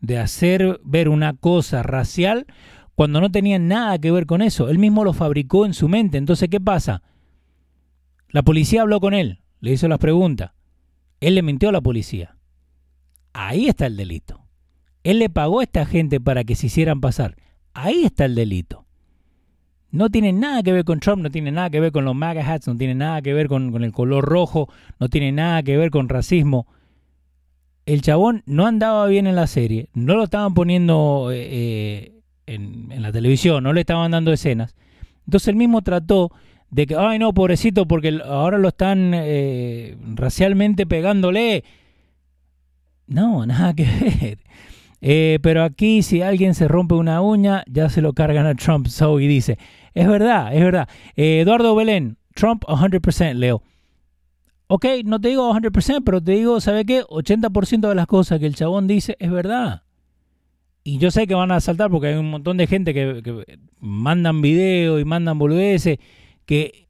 de 0.00 0.18
hacer 0.18 0.80
ver 0.82 1.08
una 1.08 1.34
cosa 1.34 1.82
racial 1.82 2.46
cuando 2.94 3.20
no 3.20 3.30
tenía 3.30 3.58
nada 3.58 3.98
que 3.98 4.10
ver 4.10 4.26
con 4.26 4.42
eso. 4.42 4.68
Él 4.68 4.78
mismo 4.78 5.04
lo 5.04 5.12
fabricó 5.12 5.66
en 5.66 5.74
su 5.74 5.88
mente. 5.88 6.18
Entonces, 6.18 6.48
¿qué 6.48 6.60
pasa? 6.60 7.02
La 8.28 8.42
policía 8.42 8.82
habló 8.82 9.00
con 9.00 9.14
él, 9.14 9.40
le 9.60 9.72
hizo 9.72 9.88
las 9.88 9.98
preguntas. 9.98 10.52
Él 11.20 11.34
le 11.34 11.42
mintió 11.42 11.68
a 11.68 11.72
la 11.72 11.80
policía. 11.80 12.36
Ahí 13.32 13.68
está 13.68 13.86
el 13.86 13.96
delito. 13.96 14.46
Él 15.02 15.18
le 15.18 15.30
pagó 15.30 15.60
a 15.60 15.64
esta 15.64 15.86
gente 15.86 16.20
para 16.20 16.44
que 16.44 16.54
se 16.54 16.66
hicieran 16.66 17.00
pasar. 17.00 17.36
Ahí 17.72 18.04
está 18.04 18.24
el 18.24 18.34
delito. 18.34 18.86
No 19.92 20.08
tiene 20.10 20.32
nada 20.32 20.62
que 20.62 20.72
ver 20.72 20.84
con 20.84 21.00
Trump, 21.00 21.22
no 21.22 21.30
tiene 21.30 21.50
nada 21.50 21.70
que 21.70 21.80
ver 21.80 21.92
con 21.92 22.04
los 22.04 22.14
MAGA 22.14 22.46
hats, 22.46 22.68
no 22.68 22.76
tiene 22.76 22.94
nada 22.94 23.22
que 23.22 23.34
ver 23.34 23.48
con, 23.48 23.72
con 23.72 23.82
el 23.82 23.92
color 23.92 24.24
rojo, 24.24 24.68
no 24.98 25.08
tiene 25.08 25.32
nada 25.32 25.62
que 25.62 25.76
ver 25.76 25.90
con 25.90 26.08
racismo. 26.08 26.66
El 27.86 28.02
chabón 28.02 28.42
no 28.46 28.66
andaba 28.66 29.06
bien 29.06 29.26
en 29.26 29.34
la 29.34 29.46
serie, 29.46 29.88
no 29.94 30.14
lo 30.14 30.24
estaban 30.24 30.54
poniendo 30.54 31.30
eh, 31.32 32.12
en, 32.46 32.92
en, 32.92 33.02
la 33.02 33.10
televisión, 33.10 33.64
no 33.64 33.72
le 33.72 33.80
estaban 33.80 34.12
dando 34.12 34.32
escenas. 34.32 34.76
Entonces 35.26 35.48
él 35.48 35.56
mismo 35.56 35.82
trató 35.82 36.30
de 36.70 36.86
que, 36.86 36.96
ay 36.96 37.18
no, 37.18 37.34
pobrecito, 37.34 37.86
porque 37.86 38.20
ahora 38.24 38.58
lo 38.58 38.68
están 38.68 39.12
eh, 39.14 39.96
racialmente 40.14 40.86
pegándole. 40.86 41.64
No, 43.06 43.44
nada 43.44 43.74
que 43.74 43.84
ver. 43.84 44.38
Eh, 45.02 45.38
pero 45.42 45.64
aquí 45.64 46.02
si 46.02 46.22
alguien 46.22 46.54
se 46.54 46.68
rompe 46.68 46.94
una 46.94 47.22
uña, 47.22 47.64
ya 47.66 47.88
se 47.88 48.02
lo 48.02 48.12
cargan 48.12 48.46
a 48.46 48.54
Trump. 48.54 48.86
So, 48.86 49.18
y 49.18 49.26
dice, 49.26 49.58
es 49.94 50.08
verdad, 50.08 50.54
es 50.54 50.60
verdad. 50.62 50.88
Eh, 51.16 51.40
Eduardo 51.40 51.74
Belén, 51.74 52.16
Trump 52.34 52.64
100%, 52.64 53.34
Leo. 53.34 53.62
Ok, 54.66 54.86
no 55.04 55.20
te 55.20 55.30
digo 55.30 55.52
100%, 55.52 56.02
pero 56.04 56.22
te 56.22 56.32
digo, 56.32 56.60
¿sabe 56.60 56.84
qué? 56.84 57.02
80% 57.02 57.88
de 57.88 57.94
las 57.94 58.06
cosas 58.06 58.38
que 58.38 58.46
el 58.46 58.54
chabón 58.54 58.86
dice 58.86 59.16
es 59.18 59.30
verdad. 59.30 59.82
Y 60.84 60.98
yo 60.98 61.10
sé 61.10 61.26
que 61.26 61.34
van 61.34 61.50
a 61.50 61.60
saltar 61.60 61.90
porque 61.90 62.08
hay 62.08 62.14
un 62.14 62.30
montón 62.30 62.56
de 62.56 62.66
gente 62.66 62.94
que, 62.94 63.58
mandan 63.80 64.40
videos 64.40 65.00
y 65.00 65.04
mandan 65.04 65.38
boludeces 65.38 65.98
que 66.46 66.86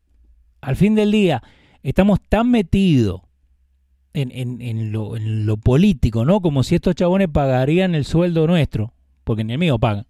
al 0.61 0.77
fin 0.77 0.95
del 0.95 1.11
día 1.11 1.43
estamos 1.83 2.21
tan 2.21 2.51
metidos 2.51 3.23
en, 4.13 4.93
lo, 4.93 5.17
en, 5.17 5.47
lo, 5.47 5.57
político, 5.57 6.25
¿no? 6.25 6.41
Como 6.41 6.63
si 6.65 6.75
estos 6.75 6.95
chabones 6.97 7.29
pagarían 7.29 7.95
el 7.95 8.05
sueldo 8.05 8.47
nuestro, 8.47 8.93
porque 9.25 9.45
ni 9.45 9.53
el 9.55 9.59
mío 9.59 9.79
pagan. 9.79 10.07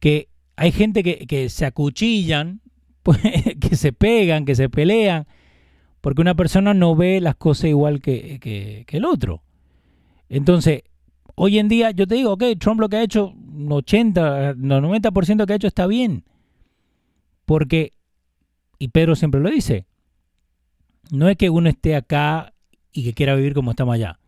Que 0.00 0.28
hay 0.56 0.72
gente 0.72 1.02
que, 1.02 1.26
que 1.26 1.48
se 1.48 1.66
acuchillan, 1.66 2.60
pues, 3.02 3.18
que 3.60 3.76
se 3.76 3.92
pegan, 3.92 4.44
que 4.44 4.54
se 4.54 4.68
pelean, 4.68 5.26
porque 6.00 6.20
una 6.20 6.34
persona 6.34 6.74
no 6.74 6.96
ve 6.96 7.20
las 7.20 7.36
cosas 7.36 7.66
igual 7.66 8.00
que, 8.00 8.38
que, 8.40 8.84
que 8.86 8.96
el 8.96 9.04
otro. 9.04 9.42
Entonces, 10.28 10.82
hoy 11.34 11.58
en 11.58 11.68
día 11.68 11.90
yo 11.90 12.06
te 12.06 12.14
digo, 12.14 12.32
ok, 12.32 12.44
Trump 12.58 12.80
lo 12.80 12.88
que 12.88 12.96
ha 12.96 13.02
hecho, 13.02 13.34
80, 13.68 14.54
90% 14.54 15.46
que 15.46 15.52
ha 15.52 15.56
hecho 15.56 15.66
está 15.66 15.86
bien. 15.86 16.24
Porque, 17.44 17.92
y 18.78 18.88
Pedro 18.88 19.14
siempre 19.14 19.40
lo 19.40 19.50
dice, 19.50 19.86
no 21.10 21.28
es 21.28 21.36
que 21.36 21.50
uno 21.50 21.68
esté 21.68 21.96
acá 21.96 22.52
y 22.92 23.04
que 23.04 23.14
quiera 23.14 23.34
vivir 23.34 23.54
como 23.54 23.70
estamos 23.70 23.94
allá. 23.94 24.18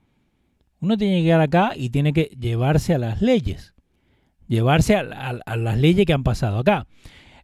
Uno 0.80 0.96
tiene 0.96 1.16
que 1.16 1.22
llegar 1.22 1.40
acá 1.40 1.72
y 1.74 1.90
tiene 1.90 2.12
que 2.12 2.24
llevarse 2.38 2.94
a 2.94 2.98
las 2.98 3.22
leyes. 3.22 3.73
Llevarse 4.48 4.96
a, 4.96 5.56
las 5.56 5.78
leyes 5.78 6.06
que 6.06 6.12
han 6.12 6.22
pasado 6.22 6.58
acá. 6.58 6.86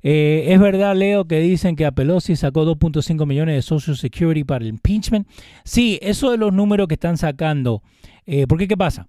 Eh, 0.03 0.47
es 0.49 0.61
verdad, 0.61 0.97
Leo, 0.97 1.27
que 1.27 1.41
dicen 1.41 1.77
que 1.77 1.85
a 1.85 1.93
Pelosi 1.93 2.37
sacó 2.37 2.65
2.5 2.65 3.27
millones 3.27 3.55
de 3.55 3.63
Social 3.63 3.97
Security 3.97 4.45
para 4.45 4.65
el 4.65 4.71
impeachment. 4.71 5.29
Sí, 5.65 5.99
eso 6.03 6.31
de 6.31 6.39
los 6.39 6.53
números 6.53 6.89
que 6.89 6.95
están 6.95 7.17
sacando. 7.17 7.83
Eh, 8.27 8.47
porque, 8.47 8.69
¿qué 8.69 8.77
pasa? 8.77 9.07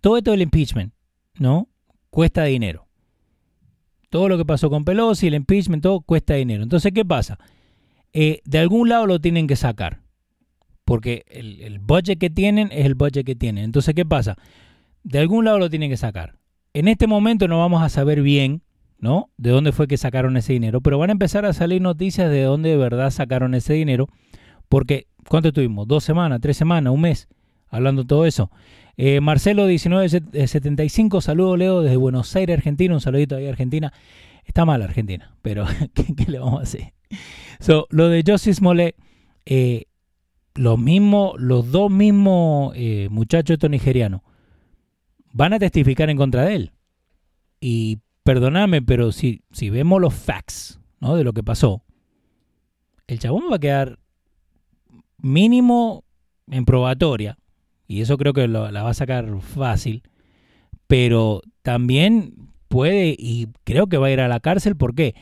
Todo 0.00 0.16
esto 0.16 0.30
del 0.30 0.42
impeachment, 0.42 0.94
¿no? 1.38 1.68
Cuesta 2.10 2.44
dinero. 2.44 2.86
Todo 4.08 4.28
lo 4.28 4.38
que 4.38 4.44
pasó 4.44 4.70
con 4.70 4.84
Pelosi, 4.84 5.28
el 5.28 5.34
impeachment, 5.34 5.82
todo 5.82 6.00
cuesta 6.00 6.34
dinero. 6.34 6.62
Entonces, 6.62 6.92
¿qué 6.92 7.04
pasa? 7.04 7.38
Eh, 8.12 8.40
de 8.44 8.58
algún 8.58 8.88
lado 8.88 9.06
lo 9.06 9.20
tienen 9.20 9.46
que 9.46 9.56
sacar 9.56 10.00
porque 10.90 11.24
el, 11.28 11.60
el, 11.60 11.78
budget 11.78 12.18
que 12.18 12.30
tienen 12.30 12.68
es 12.72 12.84
el 12.84 12.96
budget 12.96 13.24
que 13.24 13.36
tienen. 13.36 13.62
Entonces, 13.62 13.94
¿qué 13.94 14.04
pasa? 14.04 14.36
De 15.04 15.20
algún 15.20 15.44
lado 15.44 15.60
lo 15.60 15.70
tienen 15.70 15.88
que 15.88 15.96
sacar. 15.96 16.39
En 16.72 16.86
este 16.86 17.08
momento 17.08 17.48
no 17.48 17.58
vamos 17.58 17.82
a 17.82 17.88
saber 17.88 18.22
bien, 18.22 18.62
¿no? 19.00 19.30
De 19.36 19.50
dónde 19.50 19.72
fue 19.72 19.88
que 19.88 19.96
sacaron 19.96 20.36
ese 20.36 20.52
dinero, 20.52 20.80
pero 20.80 20.98
van 20.98 21.10
a 21.10 21.12
empezar 21.12 21.44
a 21.44 21.52
salir 21.52 21.82
noticias 21.82 22.30
de 22.30 22.42
dónde 22.42 22.70
de 22.70 22.76
verdad 22.76 23.10
sacaron 23.10 23.54
ese 23.54 23.72
dinero, 23.72 24.08
porque 24.68 25.08
¿cuánto 25.28 25.52
tuvimos? 25.52 25.88
¿Dos 25.88 26.04
semanas? 26.04 26.40
¿Tres 26.40 26.56
semanas? 26.56 26.92
¿Un 26.92 27.00
mes? 27.00 27.28
Hablando 27.68 28.04
todo 28.04 28.24
eso. 28.24 28.52
Eh, 28.96 29.20
Marcelo 29.20 29.66
1975, 29.66 31.20
saludo 31.20 31.56
Leo 31.56 31.82
desde 31.82 31.96
Buenos 31.96 32.36
Aires, 32.36 32.58
Argentina, 32.58 32.94
un 32.94 33.00
saludito 33.00 33.34
ahí 33.34 33.46
a 33.46 33.50
Argentina. 33.50 33.92
Está 34.44 34.64
mal 34.64 34.80
Argentina, 34.80 35.34
pero 35.42 35.66
¿qué, 35.94 36.30
le 36.30 36.38
vamos 36.38 36.60
a 36.60 36.62
hacer? 36.62 36.92
So, 37.58 37.88
lo 37.90 38.08
de 38.08 38.22
Justice 38.24 38.62
Mole, 38.62 38.94
eh, 39.44 39.86
los 40.54 40.78
mismos, 40.78 41.32
los 41.36 41.72
dos 41.72 41.90
mismos 41.90 42.74
eh, 42.76 43.08
muchachos 43.10 43.54
estos 43.54 43.70
nigerianos 43.70 44.20
van 45.32 45.52
a 45.52 45.58
testificar 45.58 46.10
en 46.10 46.16
contra 46.16 46.44
de 46.44 46.54
él. 46.54 46.72
Y 47.60 47.98
perdóname, 48.24 48.82
pero 48.82 49.12
si, 49.12 49.42
si 49.52 49.70
vemos 49.70 50.00
los 50.00 50.14
facts 50.14 50.80
¿no? 51.00 51.16
de 51.16 51.24
lo 51.24 51.32
que 51.32 51.42
pasó, 51.42 51.82
el 53.06 53.18
chabón 53.18 53.44
va 53.50 53.56
a 53.56 53.60
quedar 53.60 53.98
mínimo 55.18 56.04
en 56.48 56.64
probatoria, 56.64 57.38
y 57.86 58.02
eso 58.02 58.16
creo 58.16 58.32
que 58.32 58.46
la 58.46 58.82
va 58.82 58.90
a 58.90 58.94
sacar 58.94 59.40
fácil, 59.40 60.04
pero 60.86 61.42
también 61.62 62.34
puede 62.68 63.16
y 63.18 63.48
creo 63.64 63.88
que 63.88 63.98
va 63.98 64.06
a 64.06 64.10
ir 64.12 64.20
a 64.20 64.28
la 64.28 64.40
cárcel. 64.40 64.76
¿Por 64.76 64.94
qué? 64.94 65.14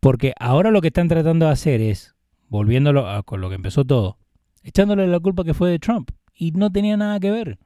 Porque 0.00 0.32
ahora 0.40 0.70
lo 0.70 0.80
que 0.80 0.88
están 0.88 1.08
tratando 1.08 1.46
de 1.46 1.52
hacer 1.52 1.80
es, 1.80 2.16
volviéndolo 2.48 3.08
a, 3.08 3.22
con 3.22 3.40
lo 3.40 3.50
que 3.50 3.56
empezó 3.56 3.84
todo, 3.84 4.16
echándole 4.62 5.06
la 5.06 5.20
culpa 5.20 5.44
que 5.44 5.54
fue 5.54 5.70
de 5.70 5.78
Trump. 5.78 6.10
Y 6.34 6.52
no 6.52 6.72
tenía 6.72 6.96
nada 6.96 7.20
que 7.20 7.30
ver. 7.30 7.58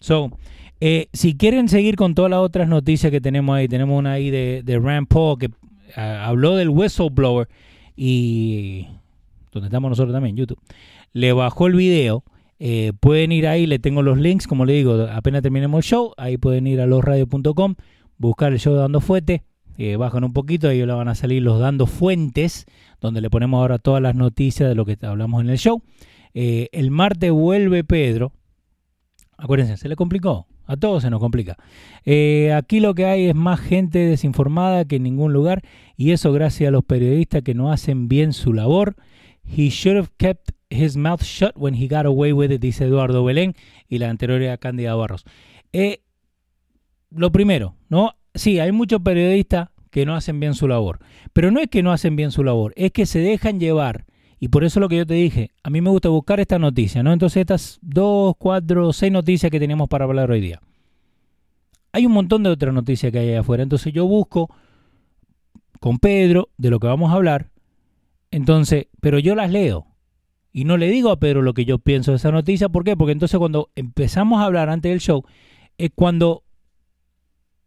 So, 0.00 0.30
eh, 0.80 1.08
si 1.12 1.36
quieren 1.36 1.68
seguir 1.68 1.96
con 1.96 2.14
todas 2.14 2.30
las 2.30 2.40
otras 2.40 2.68
noticias 2.68 3.10
que 3.10 3.20
tenemos 3.20 3.54
ahí, 3.56 3.68
tenemos 3.68 3.98
una 3.98 4.12
ahí 4.12 4.30
de, 4.30 4.80
Rand 4.82 5.08
Paul 5.08 5.38
que 5.38 5.50
ah, 5.96 6.26
habló 6.26 6.56
del 6.56 6.70
whistleblower 6.70 7.48
y 7.96 8.86
donde 9.52 9.66
estamos 9.66 9.90
nosotros 9.90 10.14
también, 10.14 10.36
YouTube, 10.36 10.58
le 11.12 11.32
bajó 11.32 11.66
el 11.66 11.74
video. 11.74 12.24
Eh, 12.62 12.92
pueden 13.00 13.32
ir 13.32 13.46
ahí, 13.46 13.66
le 13.66 13.78
tengo 13.78 14.02
los 14.02 14.18
links, 14.18 14.46
como 14.46 14.66
le 14.66 14.74
digo, 14.74 15.06
apenas 15.10 15.42
terminemos 15.42 15.78
el 15.78 15.82
show, 15.82 16.12
ahí 16.18 16.36
pueden 16.36 16.66
ir 16.66 16.82
a 16.82 16.86
losradio.com, 16.86 17.74
buscar 18.18 18.52
el 18.52 18.58
show 18.58 18.74
Dando 18.74 19.00
Fuete, 19.00 19.44
eh, 19.78 19.96
bajan 19.96 20.24
un 20.24 20.34
poquito, 20.34 20.68
ahí 20.68 20.84
le 20.84 20.92
van 20.92 21.08
a 21.08 21.14
salir 21.14 21.42
los 21.42 21.58
Dando 21.58 21.86
Fuentes, 21.86 22.66
donde 23.00 23.22
le 23.22 23.30
ponemos 23.30 23.58
ahora 23.58 23.78
todas 23.78 24.02
las 24.02 24.14
noticias 24.14 24.68
de 24.68 24.74
lo 24.74 24.84
que 24.84 24.98
hablamos 25.00 25.42
en 25.42 25.48
el 25.48 25.56
show. 25.56 25.82
Eh, 26.34 26.68
el 26.72 26.90
martes 26.90 27.30
vuelve 27.30 27.82
Pedro, 27.82 28.32
acuérdense, 29.38 29.78
se 29.78 29.88
le 29.88 29.96
complicó, 29.96 30.46
a 30.70 30.76
todos 30.76 31.02
se 31.02 31.10
nos 31.10 31.18
complica. 31.18 31.56
aquí 32.54 32.78
lo 32.78 32.94
que 32.94 33.06
hay 33.06 33.26
es 33.26 33.34
más 33.34 33.58
gente 33.58 33.98
desinformada 33.98 34.84
que 34.84 34.96
en 34.96 35.02
ningún 35.02 35.32
lugar 35.32 35.62
y 35.96 36.12
eso 36.12 36.32
gracias 36.32 36.68
a 36.68 36.70
los 36.70 36.84
periodistas 36.84 37.42
que 37.42 37.54
no 37.54 37.72
hacen 37.72 38.08
bien 38.08 38.32
su 38.32 38.52
labor. 38.52 38.94
He 39.44 39.68
should 39.68 39.96
have 39.96 40.10
kept 40.16 40.52
his 40.70 40.96
mouth 40.96 41.22
shut 41.22 41.56
when 41.56 41.74
he 41.74 41.88
got 41.88 42.06
away 42.06 42.32
with 42.32 42.52
it, 42.52 42.60
dice 42.60 42.84
Eduardo 42.84 43.24
Belén 43.24 43.56
y 43.88 43.98
la 43.98 44.08
anterior 44.08 44.40
era 44.40 44.56
Cándida 44.58 44.94
Barros. 44.94 45.24
Eh, 45.72 46.02
lo 47.10 47.32
primero, 47.32 47.74
¿no? 47.88 48.12
Sí, 48.34 48.60
hay 48.60 48.70
muchos 48.70 49.02
periodistas 49.02 49.70
que 49.90 50.06
no 50.06 50.14
hacen 50.14 50.38
bien 50.38 50.54
su 50.54 50.68
labor, 50.68 51.00
pero 51.32 51.50
no 51.50 51.60
es 51.60 51.68
que 51.68 51.82
no 51.82 51.90
hacen 51.90 52.14
bien 52.14 52.30
su 52.30 52.44
labor, 52.44 52.72
es 52.76 52.92
que 52.92 53.06
se 53.06 53.18
dejan 53.18 53.58
llevar. 53.58 54.06
Y 54.42 54.48
por 54.48 54.64
eso 54.64 54.80
lo 54.80 54.88
que 54.88 54.96
yo 54.96 55.06
te 55.06 55.14
dije, 55.14 55.50
a 55.62 55.68
mí 55.68 55.82
me 55.82 55.90
gusta 55.90 56.08
buscar 56.08 56.40
esta 56.40 56.58
noticia, 56.58 57.02
¿no? 57.02 57.12
Entonces 57.12 57.42
estas 57.42 57.78
dos, 57.82 58.34
cuatro, 58.38 58.90
seis 58.94 59.12
noticias 59.12 59.52
que 59.52 59.60
tenemos 59.60 59.86
para 59.86 60.06
hablar 60.06 60.30
hoy 60.30 60.40
día. 60.40 60.62
Hay 61.92 62.06
un 62.06 62.12
montón 62.12 62.42
de 62.42 62.48
otras 62.48 62.72
noticias 62.72 63.12
que 63.12 63.18
hay 63.18 63.28
allá 63.28 63.40
afuera, 63.40 63.62
entonces 63.62 63.92
yo 63.92 64.06
busco 64.06 64.48
con 65.78 65.98
Pedro 65.98 66.48
de 66.56 66.70
lo 66.70 66.80
que 66.80 66.86
vamos 66.86 67.10
a 67.10 67.16
hablar, 67.16 67.50
entonces, 68.30 68.86
pero 69.00 69.18
yo 69.18 69.34
las 69.34 69.50
leo. 69.50 69.86
Y 70.52 70.64
no 70.64 70.78
le 70.78 70.88
digo 70.88 71.10
a 71.10 71.20
Pedro 71.20 71.42
lo 71.42 71.52
que 71.52 71.66
yo 71.66 71.78
pienso 71.78 72.12
de 72.12 72.16
esa 72.16 72.32
noticia. 72.32 72.70
¿Por 72.70 72.82
qué? 72.82 72.96
Porque 72.96 73.12
entonces 73.12 73.38
cuando 73.38 73.68
empezamos 73.76 74.40
a 74.40 74.46
hablar 74.46 74.70
antes 74.70 74.90
del 74.90 75.00
show, 75.00 75.22
es 75.76 75.90
cuando 75.94 76.44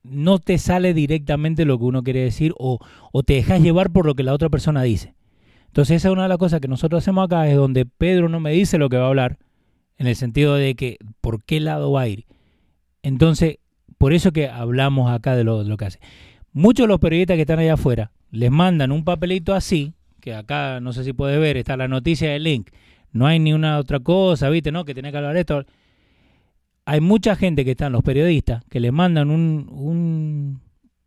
no 0.01 0.39
te 0.39 0.57
sale 0.57 0.93
directamente 0.93 1.65
lo 1.65 1.77
que 1.77 1.85
uno 1.85 2.03
quiere 2.03 2.21
decir 2.21 2.53
o, 2.57 2.79
o, 3.11 3.23
te 3.23 3.33
dejas 3.33 3.61
llevar 3.61 3.91
por 3.91 4.05
lo 4.05 4.15
que 4.15 4.23
la 4.23 4.33
otra 4.33 4.49
persona 4.49 4.81
dice. 4.81 5.13
Entonces 5.73 5.97
esa 5.97 6.09
es 6.09 6.11
una 6.11 6.21
de 6.21 6.29
las 6.29 6.37
cosas 6.37 6.61
que 6.61 6.67
nosotros 6.67 7.01
hacemos 7.01 7.25
acá, 7.25 7.49
es 7.49 7.55
donde 7.55 7.87
Pedro 7.87 8.29
no 8.29 8.39
me 8.39 8.51
dice 8.51 8.77
lo 8.77 8.89
que 8.89 8.97
va 8.97 9.05
a 9.05 9.07
hablar, 9.07 9.39
en 9.97 10.05
el 10.05 10.15
sentido 10.15 10.53
de 10.53 10.75
que 10.75 10.99
por 11.19 11.43
qué 11.43 11.59
lado 11.59 11.91
va 11.91 12.01
a 12.01 12.07
ir. 12.07 12.27
Entonces, 13.01 13.57
por 13.97 14.13
eso 14.13 14.31
que 14.31 14.47
hablamos 14.47 15.09
acá 15.09 15.35
de 15.35 15.43
lo, 15.43 15.65
que 15.75 15.85
hace. 15.85 15.99
Muchos 16.51 16.83
de 16.83 16.89
los 16.89 16.99
periodistas 16.99 17.37
que 17.37 17.41
están 17.41 17.57
allá 17.57 17.73
afuera 17.73 18.11
les 18.29 18.51
mandan 18.51 18.91
un 18.91 19.03
papelito 19.03 19.55
así, 19.55 19.95
que 20.19 20.35
acá 20.35 20.79
no 20.79 20.93
sé 20.93 21.03
si 21.03 21.11
puedes 21.11 21.39
ver, 21.39 21.57
está 21.57 21.75
la 21.75 21.87
noticia 21.87 22.29
del 22.29 22.43
link. 22.43 22.69
No 23.11 23.25
hay 23.25 23.39
ni 23.39 23.51
una 23.51 23.79
otra 23.79 23.99
cosa, 23.99 24.49
¿viste? 24.49 24.71
¿No? 24.71 24.85
Que 24.85 24.93
tiene 24.93 25.09
que 25.09 25.17
hablar 25.17 25.35
esto. 25.37 25.65
Hay 26.85 27.01
mucha 27.01 27.35
gente 27.35 27.65
que 27.65 27.71
están, 27.71 27.93
los 27.93 28.03
periodistas, 28.03 28.63
que 28.65 28.79
le 28.79 28.91
mandan 28.91 29.31
un, 29.31 29.67
un, 29.71 30.61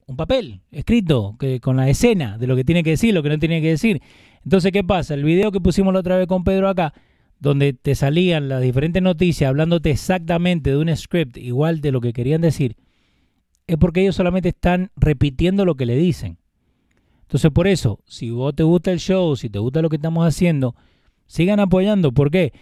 un 0.07 0.17
papel 0.17 0.61
escrito 0.71 1.37
que, 1.39 1.61
con 1.61 1.77
la 1.77 1.89
escena 1.89 2.39
de 2.39 2.47
lo 2.47 2.57
que 2.57 2.65
tiene 2.65 2.83
que 2.83 2.91
decir, 2.91 3.13
lo 3.13 3.23
que 3.23 3.29
no 3.29 3.39
tiene 3.39 3.61
que 3.61 3.71
decir. 3.71 4.01
Entonces, 4.45 4.71
¿qué 4.73 4.85
pasa? 4.85 5.15
El 5.15 5.25
video 5.25 5.51
que 5.51 5.61
pusimos 5.61 5.93
la 5.93 6.01
otra 6.01 6.17
vez 6.17 6.29
con 6.29 6.45
Pedro 6.45 6.69
acá, 6.69 6.95
donde 7.41 7.73
te 7.73 7.95
salían 7.95 8.49
las 8.49 8.63
diferentes 8.63 9.03
noticias 9.03 9.49
hablándote 9.49 9.91
exactamente 9.91 10.71
de 10.71 10.77
un 10.77 10.97
script 10.97 11.37
igual 11.37 11.81
de 11.81 11.93
lo 11.93 12.01
que 12.01 12.13
querían 12.13 12.41
decir, 12.41 12.77
es 13.67 13.77
porque 13.77 14.03
ellos 14.03 14.15
solamente 14.15 14.51
están 14.51 14.91
repitiendo 14.97 15.65
lo 15.65 15.75
que 15.75 15.87
le 15.87 15.97
dicen. 15.97 16.39
Entonces, 17.23 17.51
por 17.51 17.67
eso, 17.67 17.99
si 18.07 18.31
vos 18.31 18.55
te 18.55 18.63
gusta 18.63 18.93
el 18.93 19.01
show, 19.01 19.35
si 19.35 19.51
te 19.51 19.59
gusta 19.59 19.83
lo 19.83 19.89
que 19.89 19.97
estamos 19.97 20.25
haciendo, 20.25 20.77
sigan 21.27 21.59
apoyando. 21.59 22.13
¿Por 22.13 22.31
qué? 22.31 22.53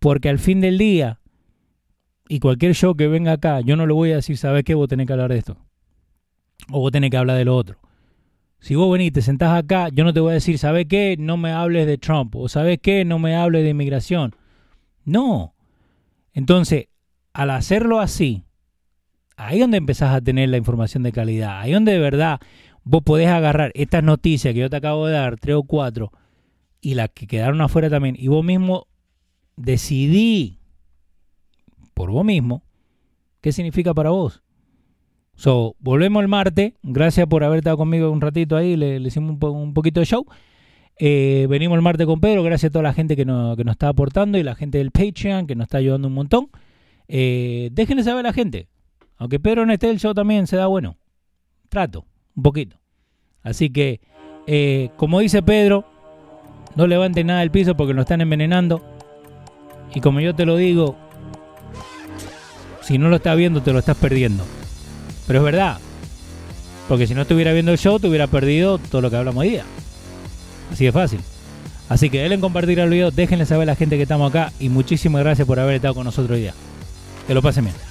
Porque 0.00 0.28
al 0.28 0.40
fin 0.40 0.60
del 0.60 0.76
día, 0.76 1.20
y 2.28 2.40
cualquier 2.40 2.74
show 2.74 2.96
que 2.96 3.06
venga 3.06 3.32
acá, 3.32 3.60
yo 3.60 3.76
no 3.76 3.86
le 3.86 3.92
voy 3.92 4.10
a 4.10 4.16
decir, 4.16 4.36
¿sabes 4.36 4.64
qué? 4.64 4.74
Vos 4.74 4.88
tenés 4.88 5.06
que 5.06 5.12
hablar 5.12 5.30
de 5.30 5.38
esto. 5.38 5.67
O 6.70 6.80
vos 6.80 6.92
tenés 6.92 7.10
que 7.10 7.16
hablar 7.16 7.36
de 7.36 7.44
lo 7.44 7.56
otro. 7.56 7.78
Si 8.60 8.74
vos 8.74 8.90
venís, 8.90 9.12
te 9.12 9.22
sentás 9.22 9.56
acá, 9.56 9.88
yo 9.90 10.04
no 10.04 10.12
te 10.12 10.20
voy 10.20 10.32
a 10.32 10.34
decir, 10.34 10.58
¿sabes 10.58 10.86
qué? 10.86 11.16
No 11.18 11.36
me 11.36 11.52
hables 11.52 11.86
de 11.86 11.98
Trump. 11.98 12.34
O 12.36 12.48
¿sabes 12.48 12.78
qué? 12.82 13.04
No 13.04 13.18
me 13.18 13.36
hables 13.36 13.62
de 13.62 13.70
inmigración. 13.70 14.34
No. 15.04 15.54
Entonces, 16.32 16.88
al 17.32 17.50
hacerlo 17.50 18.00
así, 18.00 18.44
ahí 19.36 19.56
es 19.56 19.60
donde 19.62 19.78
empezás 19.78 20.14
a 20.14 20.20
tener 20.20 20.48
la 20.48 20.56
información 20.56 21.02
de 21.04 21.12
calidad. 21.12 21.60
Ahí 21.60 21.72
donde 21.72 21.92
de 21.92 21.98
verdad 22.00 22.40
vos 22.82 23.02
podés 23.02 23.28
agarrar 23.28 23.70
estas 23.74 24.02
noticias 24.02 24.54
que 24.54 24.60
yo 24.60 24.70
te 24.70 24.76
acabo 24.76 25.06
de 25.06 25.12
dar, 25.12 25.38
tres 25.38 25.56
o 25.56 25.62
cuatro, 25.62 26.12
y 26.80 26.94
las 26.94 27.10
que 27.10 27.26
quedaron 27.26 27.60
afuera 27.60 27.90
también, 27.90 28.16
y 28.18 28.28
vos 28.28 28.44
mismo 28.44 28.86
decidí 29.56 30.58
por 31.94 32.10
vos 32.10 32.24
mismo 32.24 32.62
qué 33.40 33.52
significa 33.52 33.94
para 33.94 34.10
vos. 34.10 34.42
So, 35.38 35.76
volvemos 35.78 36.20
el 36.20 36.26
martes. 36.26 36.72
Gracias 36.82 37.28
por 37.28 37.44
haber 37.44 37.58
estado 37.58 37.76
conmigo 37.76 38.10
un 38.10 38.20
ratito 38.20 38.56
ahí. 38.56 38.74
Le, 38.74 38.96
hicimos 38.96 39.36
un, 39.40 39.72
poquito 39.72 40.00
de 40.00 40.06
show. 40.06 40.26
Eh, 40.98 41.46
venimos 41.48 41.76
el 41.76 41.82
martes 41.82 42.08
con 42.08 42.20
Pedro. 42.20 42.42
Gracias 42.42 42.70
a 42.70 42.72
toda 42.72 42.82
la 42.82 42.92
gente 42.92 43.14
que, 43.14 43.24
nos 43.24 43.56
está 43.56 43.86
aportando 43.86 44.36
y 44.36 44.42
la 44.42 44.56
gente 44.56 44.78
del 44.78 44.90
Patreon 44.90 45.46
que 45.46 45.54
nos 45.54 45.66
está 45.66 45.78
ayudando 45.78 46.08
un 46.08 46.14
montón. 46.14 46.48
Eh, 47.06 47.70
déjenle 47.70 48.02
saber 48.02 48.26
a 48.26 48.30
la 48.30 48.32
gente. 48.32 48.66
Aunque 49.16 49.38
Pedro 49.38 49.64
no 49.64 49.72
esté, 49.72 49.88
el 49.90 50.00
show 50.00 50.12
también 50.12 50.48
se 50.48 50.56
da 50.56 50.66
bueno. 50.66 50.96
Trato 51.68 52.04
un 52.34 52.42
poquito. 52.42 52.76
Así 53.44 53.70
que, 53.70 54.00
eh, 54.48 54.90
como 54.96 55.20
dice 55.20 55.40
Pedro, 55.40 55.84
no 56.74 56.88
levanten 56.88 57.28
nada 57.28 57.40
del 57.40 57.52
piso 57.52 57.76
porque 57.76 57.94
lo 57.94 58.00
están 58.00 58.20
envenenando. 58.20 58.82
Y 59.94 60.00
como 60.00 60.18
yo 60.18 60.34
te 60.34 60.44
lo 60.44 60.56
digo, 60.56 60.96
si 62.80 62.98
no 62.98 63.08
lo 63.08 63.16
estás 63.16 63.36
viendo, 63.36 63.62
te 63.62 63.72
lo 63.72 63.78
estás 63.78 63.96
perdiendo. 63.96 64.42
Pero 65.28 65.38
es 65.38 65.44
verdad. 65.44 65.78
Porque 66.88 67.06
si 67.06 67.14
no 67.14 67.22
estuviera 67.22 67.52
viendo 67.52 67.70
el 67.70 67.78
show, 67.78 68.00
te 68.00 68.08
hubiera 68.08 68.26
perdido 68.26 68.78
todo 68.78 69.02
lo 69.02 69.10
que 69.10 69.16
hablamos 69.16 69.42
hoy 69.42 69.50
día. 69.50 69.64
Así 70.72 70.86
de 70.86 70.92
fácil. 70.92 71.20
Así 71.88 72.10
que 72.10 72.20
denle 72.20 72.40
compartir 72.40 72.80
el 72.80 72.90
video, 72.90 73.10
déjenle 73.10 73.46
saber 73.46 73.62
a 73.62 73.72
la 73.72 73.76
gente 73.76 73.96
que 73.96 74.02
estamos 74.02 74.28
acá 74.30 74.52
y 74.58 74.68
muchísimas 74.68 75.22
gracias 75.22 75.46
por 75.46 75.60
haber 75.60 75.76
estado 75.76 75.94
con 75.94 76.04
nosotros 76.04 76.34
hoy 76.34 76.42
día. 76.42 76.54
Que 77.26 77.34
lo 77.34 77.42
pasen 77.42 77.64
bien. 77.64 77.87